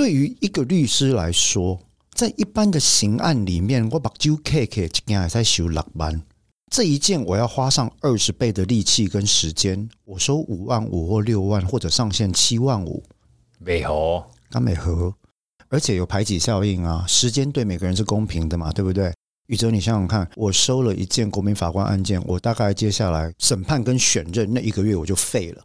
[0.00, 1.78] 那对于一个律师来说，
[2.14, 6.22] 在一般的刑案里面，我把九 K K 一件在修六万，
[6.70, 13.04] 这一件我要花上二十倍的力气跟时间，我收五万五或六万，或者上限七万五，
[13.58, 15.14] 没合，刚没合，
[15.68, 19.12] 而且有排挤效应啊，时间对每个人是公平的嘛，对不对？
[19.48, 25.62] 宇哲，你想想看，我收了一件国民法官案件，我大概接下来审判跟选任那一个月我就废了。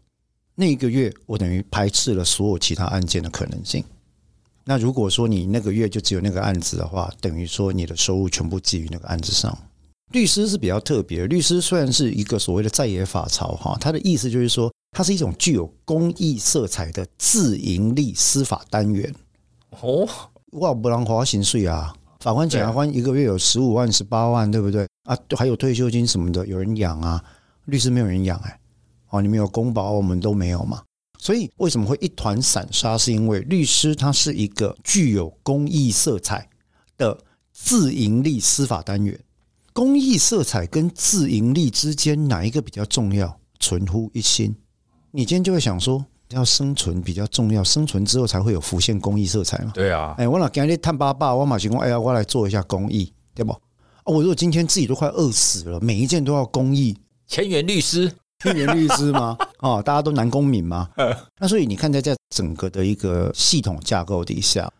[0.55, 3.81] 那一个月我等于排斥了所有其他案件的可能性。
[4.65, 9.55] 那如果说你那个月就只有那个案子的话，等于说你的收入全部基于那个案子上。
[10.11, 19.13] 律师是比较特别，律师虽然是一个所谓的在野法曹哈，他的意思就是说，它是一种具有公益色彩的自营利司法单元。
[19.81, 20.07] 哦，
[20.53, 21.93] 哇，不让花薪水啊！
[22.19, 25.17] 法官、检察官一个月有十五万、十八万，对不对啊？
[25.37, 27.23] 还有退休金什么的，有人养啊。
[27.65, 28.59] 律师没有人养哎，
[29.09, 30.81] 哦，你们有公保，我们都没有嘛。
[31.25, 32.95] 所以为什么会一团散沙？
[32.95, 36.47] 是因为律师他是一个具有公益色彩
[36.99, 37.17] 的
[37.51, 39.19] 自营利司法单元。
[39.73, 43.39] 公益色彩跟自营利之间哪一个比较重要？
[43.59, 44.55] 存乎一心。
[45.09, 46.05] 你今天就会想说。
[46.29, 49.71] 要生存比较重要，生存之后才会有浮现公益色彩嘛。
[49.75, 53.51] 对啊，哎，我老今天探爸爸，我马上说，哎呀，我来做一下公益，对不？
[53.51, 53.61] 啊，
[54.05, 58.11] 我如果今天自己都快饿死了，每一件都要公益，千元律师，
[58.45, 59.37] 千元律师吗？
[59.59, 60.89] 哦，大家都男公民吗？
[61.39, 64.71] 那所以你看，在这整个的一个系统架构底下，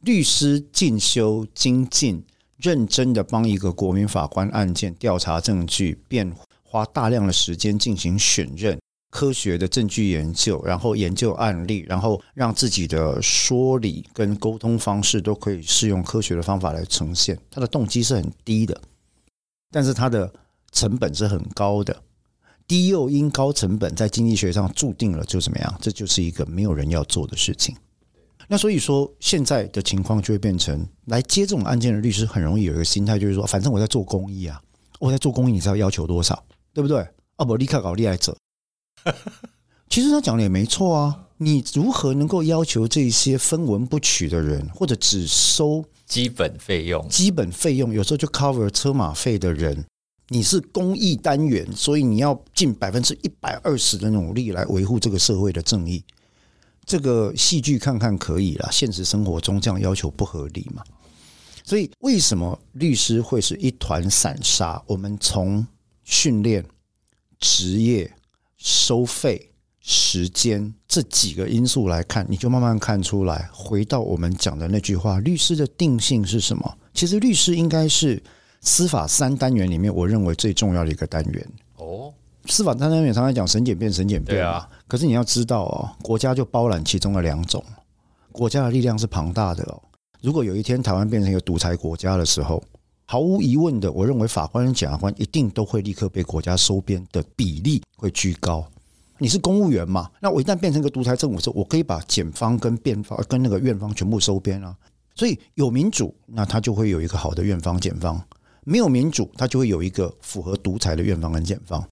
[0.00, 2.24] 律师进修精进，
[2.56, 8.78] 认真的帮一个国民法官案件调查证据，便花大量的时间进行选任。
[9.12, 17.36] 科学的证据研究，然后研究案例，然后让自己的说理跟沟通方式都可以适用科学的方法来呈现。
[17.50, 18.80] 他的动机是很低的，
[19.72, 20.32] 但是他的
[20.70, 22.00] 成本是很高的。
[22.70, 25.78] 低诱因高成本，在经济学上注定了就怎么样？
[25.80, 27.74] 这就是一个没有人要做的事情。
[28.46, 34.62] 那所以说，现在的情况就会变成，来接这种案件的律师很容易有一个心态，就是说，反正我在做公益啊，
[35.00, 36.40] 我在做公益，你知道要求多少，
[36.72, 37.04] 对不对？
[37.34, 38.36] 啊，不立刻搞利害者。
[39.88, 49.84] 其实他讲的也没错啊，你如何能够要求这些分文不取的人，或者只收基本费用、基本费用，有时候就 cover 车马费的人，
[50.32, 56.04] 你是公益单元，所以你要尽百分之一百二十的努力来维护这个社会的正义。
[56.86, 60.84] 这个戏剧看看可以了，现实生活中这样要求不合理嘛？
[61.64, 64.80] 所以为什么律师会是一团散沙？
[64.86, 65.66] 我们从
[66.04, 66.64] 训练、
[67.38, 68.12] 职业。
[68.62, 73.48] 收费、时间这几个因素来看，你就慢慢看出来。
[73.54, 76.76] 回到我们讲的那句话，律师的定性是什么？
[76.92, 78.22] 其实律师应该是
[78.60, 81.48] 司法三单元里面我认为最重要的一个单元。
[81.76, 82.12] 哦，
[82.46, 84.36] 司法三单元常常讲审检辩、审检辩。
[84.36, 84.68] 对啊。
[84.86, 87.64] 可是你要知道哦，国家就包揽其中的两种，
[88.32, 89.82] 国家的力量是庞大的哦。
[90.20, 92.62] 如果有一天台湾变成一个独裁国家的时候，
[93.06, 98.64] 毫无疑问的，我认为法官跟检察官一定都会立刻被国家收编的比例会居高。
[99.16, 100.10] 你是公务员嘛？
[100.20, 104.76] 那我一旦变成一个独裁政府之后，我可以把检方跟辩方跟那个院方全部收编啊。
[105.14, 108.16] 所以有民主，那他就会有一个好的院方检方；
[108.64, 111.86] 没有民主，他就会有一个符合独裁的院方跟检方。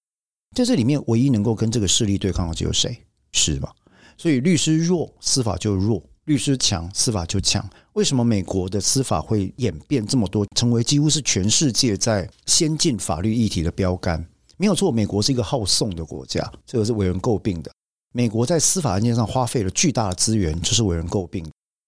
[0.56, 2.96] 在这里面，唯一能够跟这个势力对抗的只有谁？
[3.32, 3.70] 是吗？
[4.16, 6.02] 所以律师弱，司法就弱。
[6.24, 7.66] 律师强，司法就强。
[7.94, 14.26] 为什么美国的司法会演变这么多，成为几乎是全世界在先进法律议题的标杆？
[14.58, 17.70] 没有错，美国是一个好讼的国家，这个是为人诟病的。
[18.12, 21.46] 美国在司法案件上花费了巨大的资源，这是为人诟病。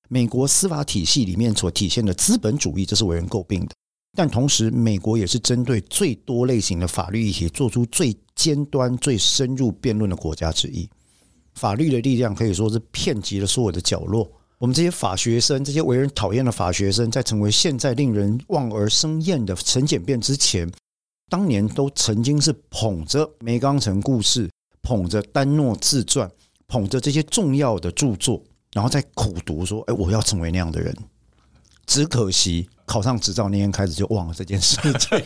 [0.08, 3.74] 美国司法体系里面所体现的资本主义，这是为人诟病的。
[4.16, 10.88] 但同时，美国也是针对最多类型的法律议题做出最尖端、最深入辩论的国家之一。
[11.54, 14.30] 法律的力量可以说是遍及了所有的角落。
[14.58, 20.70] 我们这些法学生，这些为人讨厌的法学生，在成为现在令人望而生厌的陈检辩之前，
[21.28, 24.46] 当年都曾经是捧着《梅冈城故事》，
[24.82, 26.30] 捧着丹诺自传，
[26.66, 28.42] 捧着这些重要的著作，
[28.72, 30.94] 然后在苦读说：“哎，我要成为那样的人。”
[31.90, 35.20] 只可惜考上执照那天开始就忘了这件事情。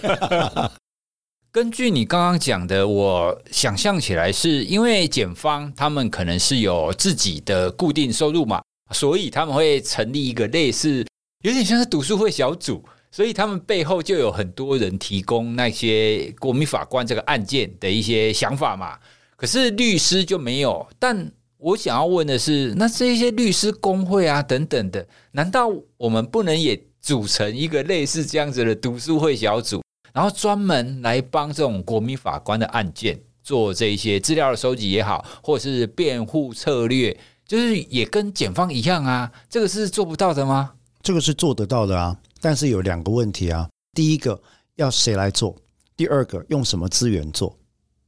[1.52, 11.06] 根据你刚刚讲的，我想象起来是因为检方他们可能是有自己的固定收入嘛，所以他们会成立一个类似
[11.42, 18.98] 有点像是读书会小组，所以他们背后就有很多人提供那些国民法官这个案件的一些想法嘛。
[19.36, 21.30] 可是律师就没有，但
[21.64, 39.32] 我想要问的是，那这些律师工会啊等等的，难道我们不能也组成一个类似这样子的读书会小组，然后专门来帮这种国民法官的案件做这些资料的收集也好，或者是辩护策略，就是也跟检方一样啊？
[39.48, 40.74] 这个是做不到的吗？
[41.02, 43.66] 这个是做得到的啊，但是有两个问题啊。
[43.94, 44.38] 第一个
[44.74, 45.56] 要谁来做？
[45.96, 47.56] 第二个用什么资源做？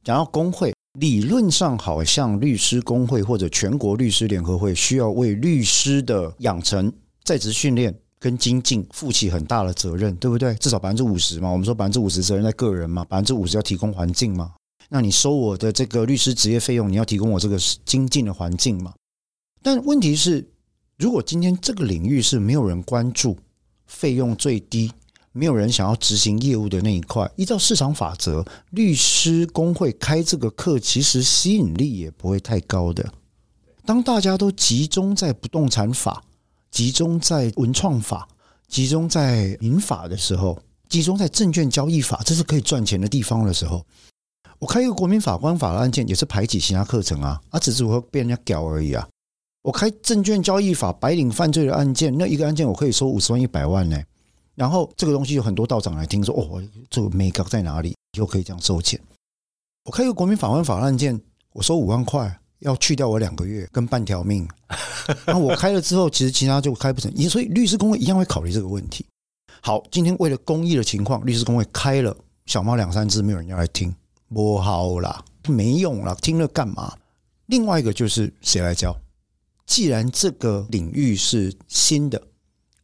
[0.03, 0.76] 讲到工会。
[0.99, 6.91] 理论上，好像律师工会或者全国律师联合会需要为律师的养成、
[7.23, 10.55] 在职训练跟精进负起很大的责任，对不对？
[10.55, 11.49] 至少百分之五十嘛。
[11.49, 14.53] 我们说百分之五十责任在个人嘛，百分之五十要提供环境嘛。
[14.89, 18.93] 那你收我的这个律师职业费用，你要提供我这个精进的环境嘛。
[19.61, 20.49] 但问题是，
[20.97, 23.37] 如果今天这个领域是没有人关注，
[23.85, 24.91] 费用最低。
[25.37, 33.07] 没有人想要执行业务的那一块，依照市场法则，律师工会开这个课，其实吸引力也不会太高的。
[33.85, 36.23] 当大家都集中在不动产法、
[36.71, 38.27] 集中在文创法、
[38.67, 43.85] 集中在民法的时候，集中在证券交易法，这是可以赚钱的地方的时候，
[44.57, 49.07] 我开一个国民法官法的案件，也是排挤其他课程啊，啊，只是我会被人家屌而已啊。
[49.61, 54.01] 我开证券交易法白领犯罪的案件，那一个案件我可以收五十万、一百万呢。
[54.57, 57.95] 然后这个东西有很多道长来听说哦，这个眉角在哪里？
[58.17, 58.99] 又可以这样收钱。
[59.85, 61.21] 我开一个国民法官法案件，
[61.53, 64.49] 我收五万块，要去掉我两个月跟半条命。
[65.27, 67.13] 然后我开了之后，其实其他就开不成。
[67.13, 69.05] 也所以律师公会一样会考虑这个问题。
[69.61, 72.17] 好，今天为了公益的情况，律师公会开了
[72.47, 73.93] 小猫两三只，没有人要来听，
[74.33, 76.97] 不好啦，没用啦，听了干嘛？
[77.45, 78.97] 另外一个就是谁来教？
[79.67, 82.19] 既然这个领域是新的，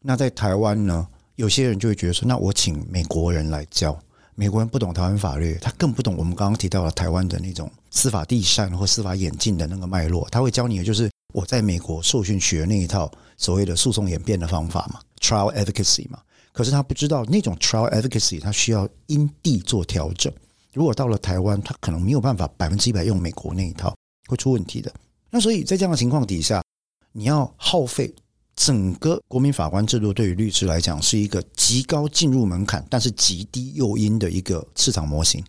[0.02, 1.08] 那在台湾呢？
[1.36, 3.98] 有些人就会觉得说，那我请美国人来教。
[4.36, 10.28] 美国人不懂台湾法律，他更不懂我们刚刚提到的台湾的那种司法递嬗或司法演进的那个脉络。
[10.32, 16.20] 他会教你的就是我在美国受训学那一套所谓的诉讼演变的方法嘛，trial advocacy 嘛。
[16.52, 20.34] 可是他不知道那种 trial advocacy，他需要因地做调整。
[20.74, 23.96] 如果到了台湾，他可能没有办法百分之一百用美国那一套，
[24.28, 24.92] 会出问题的。
[25.30, 26.64] 那所以在这样的情况底下，
[27.12, 28.12] 你要耗费。
[28.56, 35.44] 整个国民法官制度对于律师来讲是一个极高进入门槛，但是极低诱因的一个市场模型。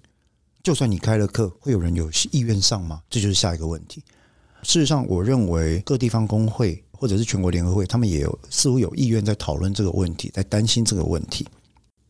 [0.63, 3.03] 就算你开了课，会有人有意愿上吗？
[3.11, 4.03] 这就是下一个问题。
[4.63, 11.47] 事实上，我认为各地方工会或者是全国联合会，他们也有似乎有意愿在讨论这个问题，在担心这个问题。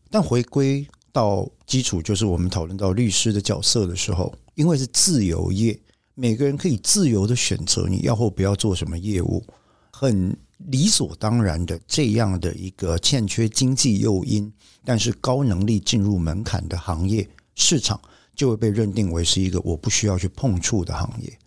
[0.09, 5.77] 但回归到基础，就是我们讨论到律师的角色的时候，因为是自由业，
[6.13, 9.43] 每个人可以自由的选择你要或不要做什么业务，
[9.91, 10.33] 很。
[10.57, 14.51] 理所当然的这样的一个欠缺经济诱因，
[14.83, 17.99] 但是高能力进入门槛的行业市场，
[18.35, 21.37] 就会被认定为是一个我不需要去碰触的行业。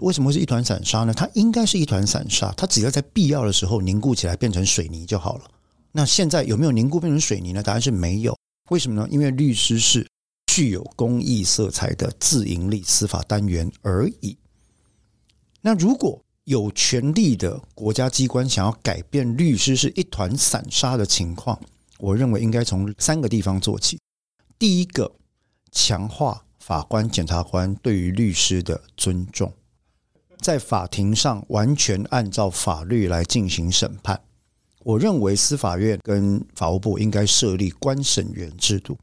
[0.00, 1.14] 为什么会是一团散沙呢？
[1.14, 5.44] 它应该是一团散沙，它只要在必要的时候凝固起来变成水泥就好了。
[5.92, 7.62] 那现在有没有凝固变成水泥呢？
[7.62, 8.36] 答案是没有。
[8.68, 9.08] 为什么呢？
[9.10, 10.06] 因为律师是
[10.46, 14.36] 具有公益色彩的自营利司法单元而已。
[15.62, 21.60] 那如果有权力的国家机关想要改变律师是一团散沙的情况，
[21.98, 23.98] 我认为应该从三个地方做起。
[24.56, 25.12] 第一个，
[25.72, 29.52] 强化法官、检察官对于律师的尊重，
[30.40, 34.22] 在法庭上完全按照法律来进行审判。
[34.84, 38.96] 我认为司法院跟法务部应该设立观审员制度。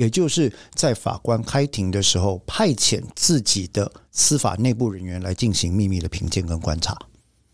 [0.00, 6.96] 也就是在法官开庭的时候，派遣自己的司法内部人员来进行秘密的评鉴跟观察。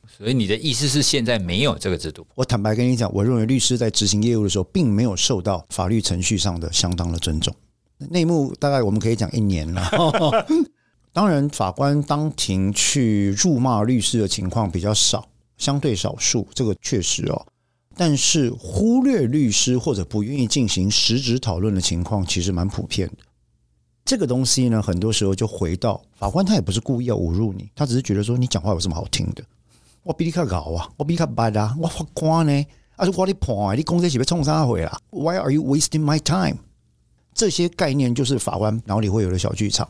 [0.06, 2.24] 所以你的意思是现在没有这个制度？
[2.37, 7.52] 我坦白跟你讲，我认为律师在执行业务的时候，并没有受到法律程序上的相当的尊重。
[7.98, 9.90] 内幕大概我们可以讲一年了。
[11.12, 15.28] 当然，法官当庭去辱骂律师的情况比较少，
[15.59, 17.46] 相对少数，这个确实哦。
[17.96, 23.16] 但是忽略律师或者不愿意进行实质讨论的情况，其实蛮普遍的。
[24.04, 29.42] 这个东西呢，很多时候就回到法官，他也不是故意要侮辱你，他只是觉得说你讲话有什么好听的？
[30.02, 32.66] 我比你卡高啊，我比你卡白啊，我法官呢？
[32.97, 36.59] 啊，我的判，你公司是被冲啥回啦？Why are you wasting my time？
[37.34, 39.88] 这些概念就是法官脑里会有的小剧场。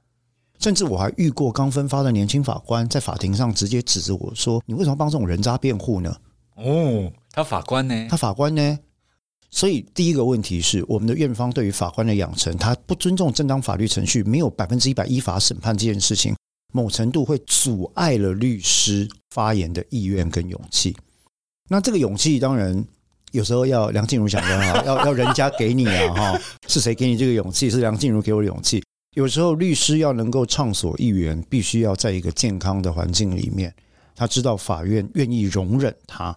[0.59, 6.17] 甚至我还遇过刚分发的年轻法官在法庭上直接指着我说：“你为什么帮这种人渣辩护呢？”
[6.57, 7.13] 哦。
[7.37, 8.07] 他法官呢？
[8.09, 8.79] 他法官呢？
[9.51, 16.35] 所以第一个问题是，我们的院方对于法官的养成，他不尊重正当法律程序，没有百分之一百依法审判这件事情，
[16.73, 20.97] 某程度会阻碍了律师发言的意愿跟勇气。
[21.69, 22.83] 那这个勇气，当然
[23.33, 27.69] 有时候要梁静茹想的哈， 要要人家给你啊哈，是谁给你这个勇气？
[27.69, 28.83] 是梁静茹给我的勇气。
[29.15, 33.75] 有时候律师要能够畅所欲言，必须要在一个健康的环境里面。
[34.15, 36.35] 他知道法院愿意容忍他，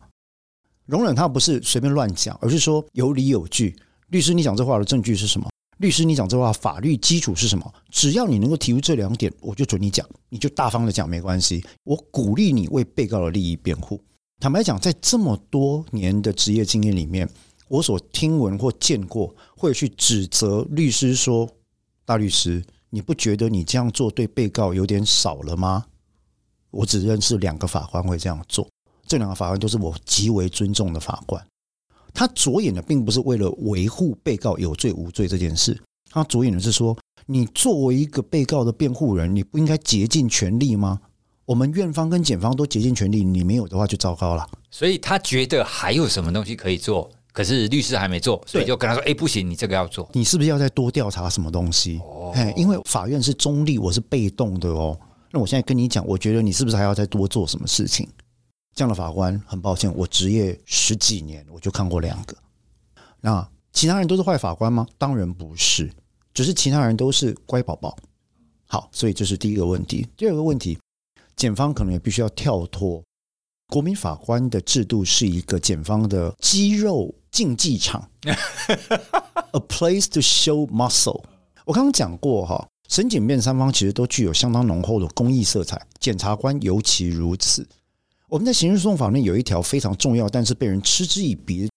[0.90, 3.76] 容忍他不是随便乱讲，而是说有理有据。
[4.08, 5.48] 律师，你讲这话的证据是什么？
[5.78, 7.72] 律师，你讲这话法律基础是什么？
[7.92, 11.64] 只要你能够提出这两点，我就准你讲，你就大方的讲没关系。
[11.84, 14.02] 我鼓励你为被告的利益辩护。
[14.40, 17.30] 坦白讲，在这么多年的职业经验里面，
[17.68, 21.48] 我所听闻或见过，会去指责律师说
[22.04, 25.86] ：“大律师，你不觉得你这样做对被告有点少了吗？”
[26.72, 28.68] 我只认识两个法官会这样做，
[29.10, 31.44] 这两个法官都是我极为尊重的法官。
[32.14, 35.78] 他着眼的并不是为了维护被告有罪无罪这件事，
[36.12, 36.96] 他着眼的是说，
[37.26, 41.00] 你作为一个被告的辩护人，你不应该竭尽全力吗？
[41.46, 44.48] 我们院方跟检方都竭尽全力，你没有的话就糟糕了。
[44.70, 52.00] 所以他觉得还有什么东西可以做，可是律师还没做，所以就跟他说：“哎，不行，你这个要做，你是不是要再多调查什么东西？”
[52.34, 54.96] 哎，因为法院是中立，我是被动的哦。
[55.32, 58.08] 那我现在跟你讲，我觉得你是不是还要再多做什么事情？
[58.80, 62.34] 这样的法官，很抱歉，我执业十几年，我就看过两个。
[63.20, 64.88] 那其他人都是坏法官吗？
[64.98, 65.92] 当然不是，
[66.34, 67.94] 只是其他人都是乖宝宝。
[68.68, 70.08] 好，所以这是第一个问题。
[70.16, 70.80] 第二个问题，
[71.36, 73.04] 检方可能也必须要跳脱
[73.68, 81.22] 国民法官的制度，是一个检方的肌肉竞技场， a place to show muscle。
[81.66, 87.68] 我刚刚讲过哈，审检辩三方其实都具有相当浓厚的公益色彩，检察官尤其如此。
[88.30, 91.68] 我们在刑事诉讼法里有一条非常重要，但是被人嗤之以鼻。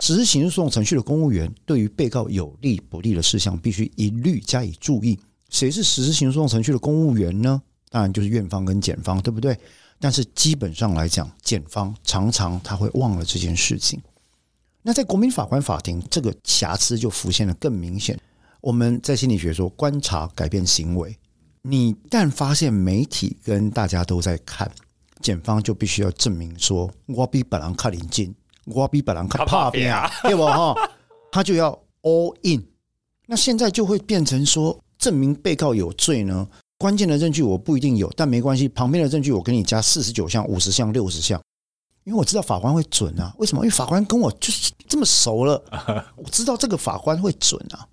[0.00, 5.18] 实施刑事诉讼程序的公务员，对于被告有利不利的事项，必须一律加以注意。
[5.48, 7.62] 谁是实施刑事诉讼程序的公务员呢？
[7.88, 9.58] 当然就是院方跟检方，对不对？
[9.98, 13.98] 但是基本上来讲，检方常常他会忘了这件事情。
[14.82, 18.18] 那在国民法官法庭，这个瑕疵就浮现得更明显。
[18.60, 21.16] 我们在心理学说，观察改变行为。
[21.62, 24.70] 你一旦发现媒体跟大家都在看。
[25.24, 28.34] 检方就必须要证明说，我比本人卡领劲，
[28.66, 30.74] 我比本人卡怕边啊， 对不哈？
[31.32, 31.72] 他就要
[32.02, 32.62] all in。
[33.26, 36.46] 那现在就会变成说，证明被告有罪呢？
[36.76, 41.40] 关键的证据我不一定有，但没关系，旁边的证据我给你加四十九项、五十项、六十项，
[42.04, 43.34] 因为我知道法官会准啊。
[43.38, 43.64] 为什么？
[43.64, 45.64] 因为法官跟我就是这么熟了，
[46.16, 47.88] 我知道这个法官会准啊。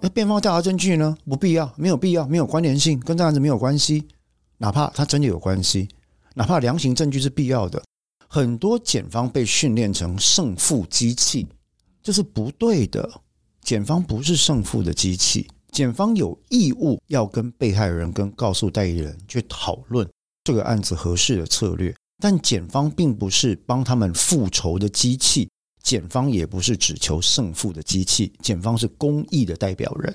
[0.00, 1.18] 那辩方调查证据呢？
[1.28, 4.06] 不必要，没有必要，没有关联性，跟这案子没有关系，
[4.58, 5.88] 哪怕他真的有关系。
[6.38, 7.82] 哪怕量刑证据是必要的，
[8.28, 11.46] 很多检方被训练成胜负机器，
[12.02, 13.10] 这是不对的。
[13.62, 20.06] 检方不是胜负的机器，检方有义务要跟被害人、跟告诉代理人去讨论
[20.44, 21.94] 这个案子合适的策略。
[22.18, 25.48] 但检方并不是帮他们复仇的机器，
[25.82, 30.14] 检方也不是只求胜负的机器，检方是公益的代表人。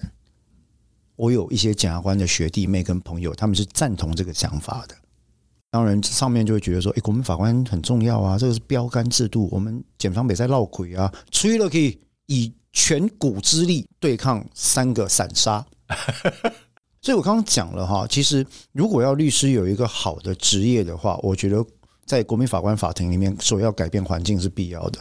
[1.16, 4.96] 我有一些检察官的学弟妹跟朋友，他们是赞同这个想法的。
[5.72, 15.66] 当然，上面就会觉得说，哎，国民法官很重要啊，这个是标杆制度，我们检方别再闹鬼啊，吹了可以以全股之力对抗三个散沙。
[17.02, 21.66] 所以我刚刚讲了哈，其实如果要律师有一个好的职业的话，我觉得
[22.06, 25.00] 在国民法官法庭里面，所要改变环境是必要的。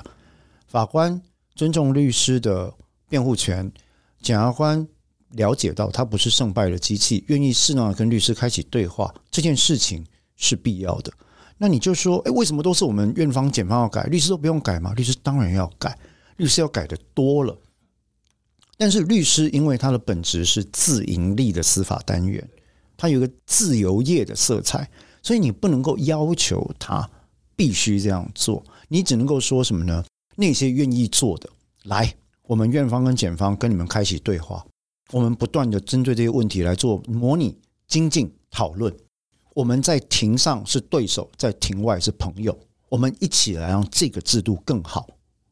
[0.69, 1.21] 法官
[1.57, 2.73] 尊重律师的
[3.09, 3.69] 辩护权，
[4.23, 4.87] 检察官
[5.33, 10.07] 了解到他不是胜败的机器，愿意适当的跟律师开启对话，这件事情。
[10.41, 11.13] 是必要的，
[11.59, 14.93] 那你就说，诶，为什么都是我们院方、检方要改，律师都不用改吗？
[14.95, 15.97] 律师当然要改，
[16.39, 17.57] 律师要改的多了。
[18.79, 22.49] 但是律师因为他的本质是自营利的司法单元，
[22.97, 24.91] 他有一个自由业的色彩，
[25.23, 27.09] 所以你不能够要求他
[27.55, 30.03] 必须这样做，你只能够说什么呢？
[30.37, 31.51] 那些愿意做的，
[31.85, 32.15] 来，
[32.45, 34.65] 我们院方跟检方跟你们开启对话，
[35.13, 38.91] 我们不断的针对这些问题来做模拟、精进、讨论。
[39.61, 42.59] 我们在庭上是对手，在庭外是朋友。
[42.89, 45.07] 我们一起来让这个制度更好，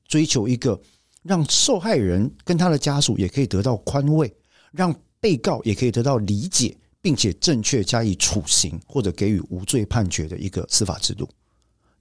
[0.06, 0.80] 追求一个
[1.22, 4.34] 让受害人跟他的家属也可以得到宽慰，
[4.72, 11.28] 让被告也可以得到理解，并且正确加以处刑或者给予无罪判决的一个司法制度。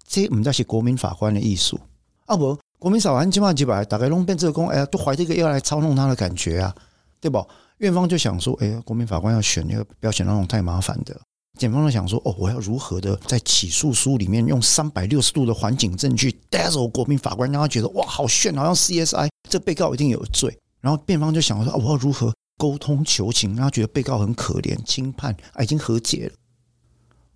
[0.08, 1.78] 这我们在写国民法官的艺术
[2.26, 6.74] 啊，不，国民法官千万几百，大概弄变这个工，哎呀，都怀着一个要来操弄他的感觉啊，
[7.20, 7.46] 对不？
[7.80, 11.20] 院方就想说，哎呀，国民法官要选，要不要选那种太麻烦的？
[11.58, 20.58] 检方在想说：“哦，我要如何的在起诉书里面用三百六十度的环境证据 dazzle 国民法官，让他觉得哇，好炫，好像 CSI，这被告一定有罪。
[20.80, 26.34] 然后辩方就想说：哦，我要如何沟通求情，让他觉得被告很可怜，轻判啊，已经和解了。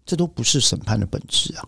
[0.05, 1.65] 这都不是审判的本质啊。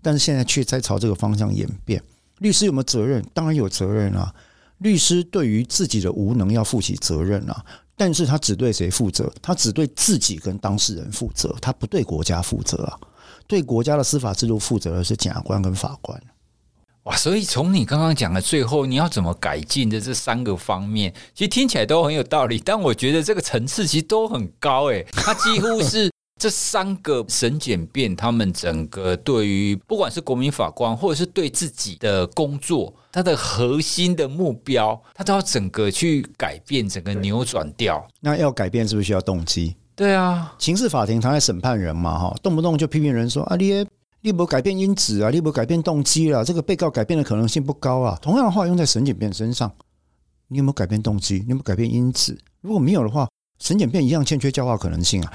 [0.00, 2.02] 但是现在却在朝这个方向演变。
[2.38, 3.24] 律师有没有责任？
[3.34, 4.34] 当然有责任啊。
[4.78, 7.64] 律师对于自己的无能要负起责任啊。”
[7.98, 9.30] 但是他只对谁负责？
[9.42, 12.96] 他只对自己跟当事人负责，他不对国家负责啊！
[13.48, 16.22] 对国家的司法制度负责的是检察官跟法官。
[17.04, 22.60] 哇，所以从你刚刚讲的最后，你要怎么改进的这三个方面，其实听起来都很有道理。
[22.64, 38.06] 但我觉得这个层次其实都很高，诶，它几乎是这三个审检辩他们整个对于不管是国民法官，或者是对自己的工作，他的核心的目标，他都要整个去改变，整个扭转掉。
[38.20, 39.74] 那要改变是不是需要动机？
[39.96, 43.86] 对啊，刑事法庭常在审判人嘛，哈，动不动就批评人说啊，你。
[44.20, 48.18] 你不改变因子啊，你不改变动机了，这个被告改变的可能性不高啊。
[48.20, 49.70] 同样的话用在审检辩身上，
[50.48, 51.34] 你有没有改变动机？
[51.34, 52.36] 你有没有改变因子？
[52.60, 53.28] 如果没有的话，
[53.60, 55.32] 审检辩一样欠缺教化可能性啊，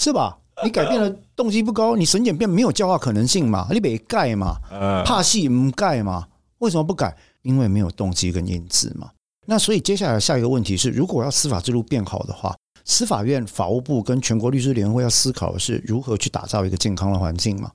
[0.00, 0.38] 是吧？
[0.64, 3.66] 你改变了动机不高，你审检变没有教化可能性嘛？
[3.70, 4.56] 你没盖嘛？
[5.04, 6.26] 怕戏不盖嘛？
[6.58, 7.14] 为什么不改？
[7.42, 9.10] 因为没有动机跟因子嘛。
[9.46, 12.56] 那所以接下来下一个问题是，如果要司法制度变好的话。
[12.82, 17.70] 司法院、法务部跟全国律师联合会要思考的是如何去打造一个健康的环境嘛？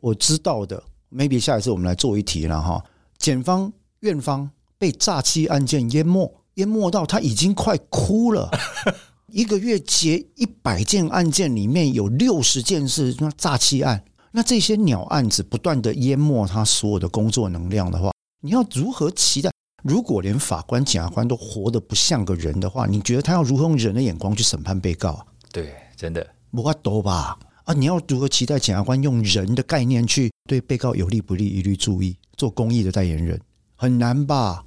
[0.00, 2.84] 我知道的，maybe 下一次我们来做一题了哈。
[3.18, 8.50] 检方、院方被诈欺案件淹没，淹没到他已经快哭了。
[9.32, 18.12] 一个月结一百件案件，里面有六十件是那诈欺案，那这些鸟案子不断的淹没他所有的工作能量的话，
[18.42, 19.50] 你要如何期待？
[19.82, 25.24] 如果连法官、检察官都活得不像个人的话，你觉得他要如何用人的眼光去审判被告啊？
[25.50, 27.38] 对，真的不怕多吧？
[27.64, 33.40] 啊，你要如何期待检察官用人的概念去对被告有利不利一律注意，做公益的代言人，
[33.76, 34.64] 很难吧？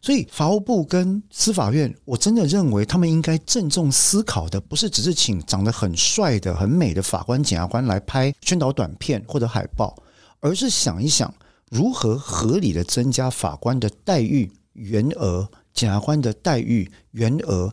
[0.00, 9.96] 所以法务部跟司法院，我真的认为他们应该郑重思考的，不是只是请长得很帅的、很美的法官、检察官来拍宣导短片或者海报，
[10.40, 11.32] 而是想一想。
[11.70, 17.70] 如何合理的增加法官的待遇原额，检察官的待遇原额，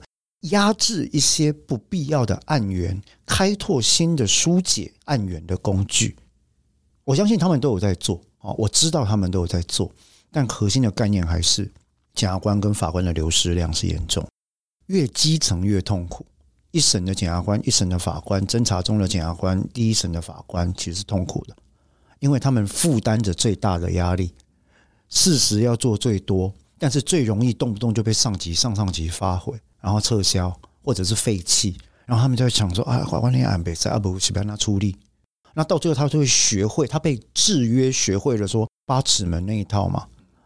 [0.49, 6.17] 压制一些不必要的案源，开拓新的疏解案源的工具？
[7.05, 9.89] 我相信他们都有在做啊，我知道他们都有在做，
[10.29, 11.71] 但核心的概念还是
[12.15, 14.25] 检察官跟法官的流失量是严重，
[14.87, 16.25] 越基层越痛苦。
[16.71, 21.55] 一审的检察官，一审的法官，侦查中的检察官，第一审的法官，其实是痛苦的。
[22.19, 24.33] 因为他们负担着最大的压力，
[25.07, 30.53] 事实要做最多，但是最容易动不动就被上级、上上级发回，然后撤销
[30.83, 34.97] 或者是废弃，然后他们就会想说：“啊，法官你安排在阿不去帮他出力。”
[35.55, 40.05] 那到最后他就会学会，他被制约，学会了说八尺门那一套嘛。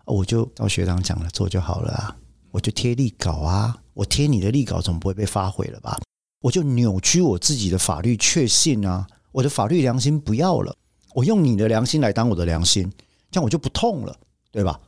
[0.09, 2.15] 我就照学长讲了做就好了啊，
[2.51, 5.99] 我就贴立稿啊，我贴你的立稿总不会被发回了吧？
[6.41, 10.75] 我就扭曲我自己的法律确信啊，我的法律良心不要了。
[11.13, 12.91] 我用你的良心来当我的良心，
[13.29, 14.15] 这样我就不痛了，
[14.51, 14.79] 对吧？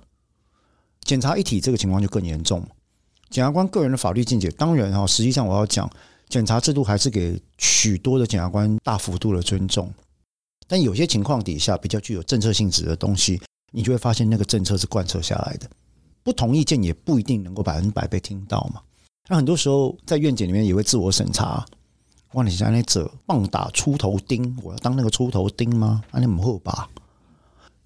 [1.01, 2.65] 检察一体这个情况就更严重。
[3.29, 5.89] 检察官个人的法律见解，当然哈，实际上我要讲，
[6.29, 9.91] 检察制度还是给许多的检察官大幅度的尊重，
[10.67, 13.41] 但有些情况底下比较具有政策性质的东西，
[13.71, 15.69] 你就会发现那个政策是贯彻下来的，
[16.23, 18.81] 不同意见也不一定能够百分百被听到嘛。
[19.27, 21.65] 那很多时候在院检里面也会自我审查。
[22.33, 22.43] 哇！
[22.45, 26.01] 你现在这棒打出头钉，我要当那个出头钉吗？
[26.11, 26.89] 那你们会吧？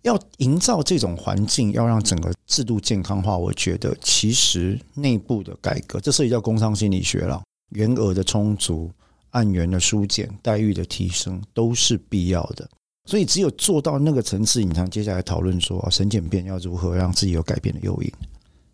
[0.03, 8.91] 要营造这种环境，要让整个制度健康化，我觉得其实内部的改革，这涉及到工商心理学了，员额的充足、
[9.31, 12.69] 案源的疏简、待遇的提升，都是必要的。
[13.05, 18.11] 所以只有做到那个层次，你才接下来讨论说，神简变要如何让自己有改变的诱因。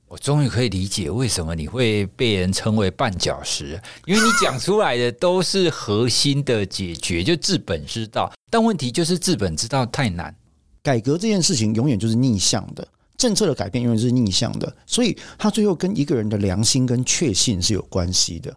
[0.08, 8.30] 我终于可以理解为什么你会被人称为绊脚石，因为你讲出来的都是核心的解决，就治本之道。
[8.50, 10.36] 但问题就是治本之道太难，
[10.84, 12.86] 改革这件事情永远就是逆向的，
[13.18, 18.54] 政策的改变永远是逆向的，所以它最后跟一个人的良心跟确信是有关系的。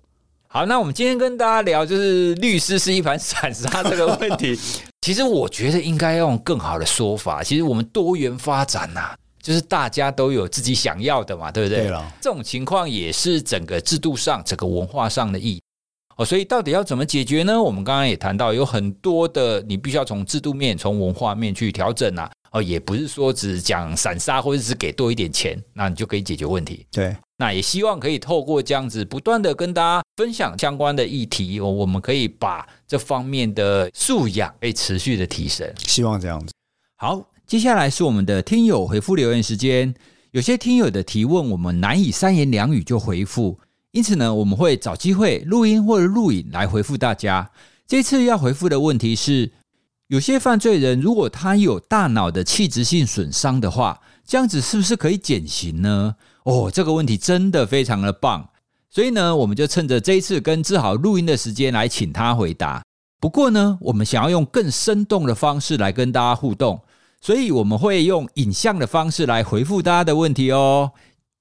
[0.55, 4.57] 好，那我们今天跟大家聊就是律师是一盘散沙这个问题，
[5.03, 9.17] 其实我觉得应该用更好的说法，其实我们多元发展呐、啊。
[9.43, 11.81] 就是大家都有自己想要的嘛，对不对？
[11.83, 15.61] 对了，这种情况也是整个制度上、整个文化上的意义
[16.17, 16.25] 哦。
[16.25, 17.61] 所以到底要怎么解决呢？
[17.61, 22.31] 我们刚刚也谈到，有很多的你必须要从制度面、从文化面去调整啊。
[22.53, 26.87] 哦，也不是说只讲散沙或者只给多一点钱，那你就可以解决问题。
[26.93, 35.73] 对，那也希望可以透过这样子不断的跟大家分享相关的议题，哦，我们可以把这方面的素养可以持续的提升。
[35.79, 36.53] 希望这样子。
[36.97, 37.31] 好。
[37.47, 39.95] 接下来是我们的听友回复留言时间，
[40.31, 43.61] 有些听友的提问我们难以三言两语就回复，
[43.91, 47.51] 因此呢，我们会找机会录音或者录影来回复大家。
[47.87, 49.53] 这次要回复的问题是，
[50.07, 56.17] 有些犯罪人如果他有大脑的器质性损伤的话，这样子是不是可以减刑呢？
[56.45, 58.49] 哦，这个问题真的非常的棒，
[58.91, 62.83] 所以呢，我们就趁着这一次跟志豪录音的时间来请他回答。
[63.19, 66.79] 不过呢，我们想要用更生动的方式来跟大家互动，
[67.21, 70.93] 所以我们会用影像的方式来回复大家的问题哦。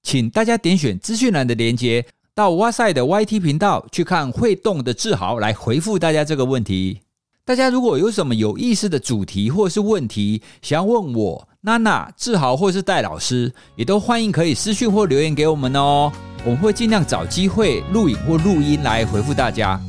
[0.02, 7.00] 请大家点选资讯栏的连接，到哇塞的 YT 频道去看会动的志豪来回复大家这个问题。
[7.44, 16.12] 大家如果有什么有意思的主题或是问题，想要问我、娜娜、志豪或是戴老师，也都欢迎可以私讯或留言给我们哦。
[16.44, 19.80] 我们会尽量找机会录影或录音来回复大家。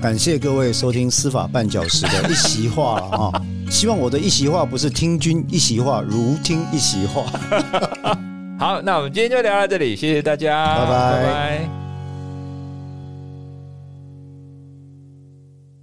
[0.00, 3.32] 感谢各位收听司法绊脚石的一席话啊！
[3.68, 7.24] 希望我的一席话不是听君一席话，如听一席话。
[8.56, 10.88] 好，那我们今天就聊到这里，谢谢大家，拜拜。
[10.88, 11.77] 拜拜。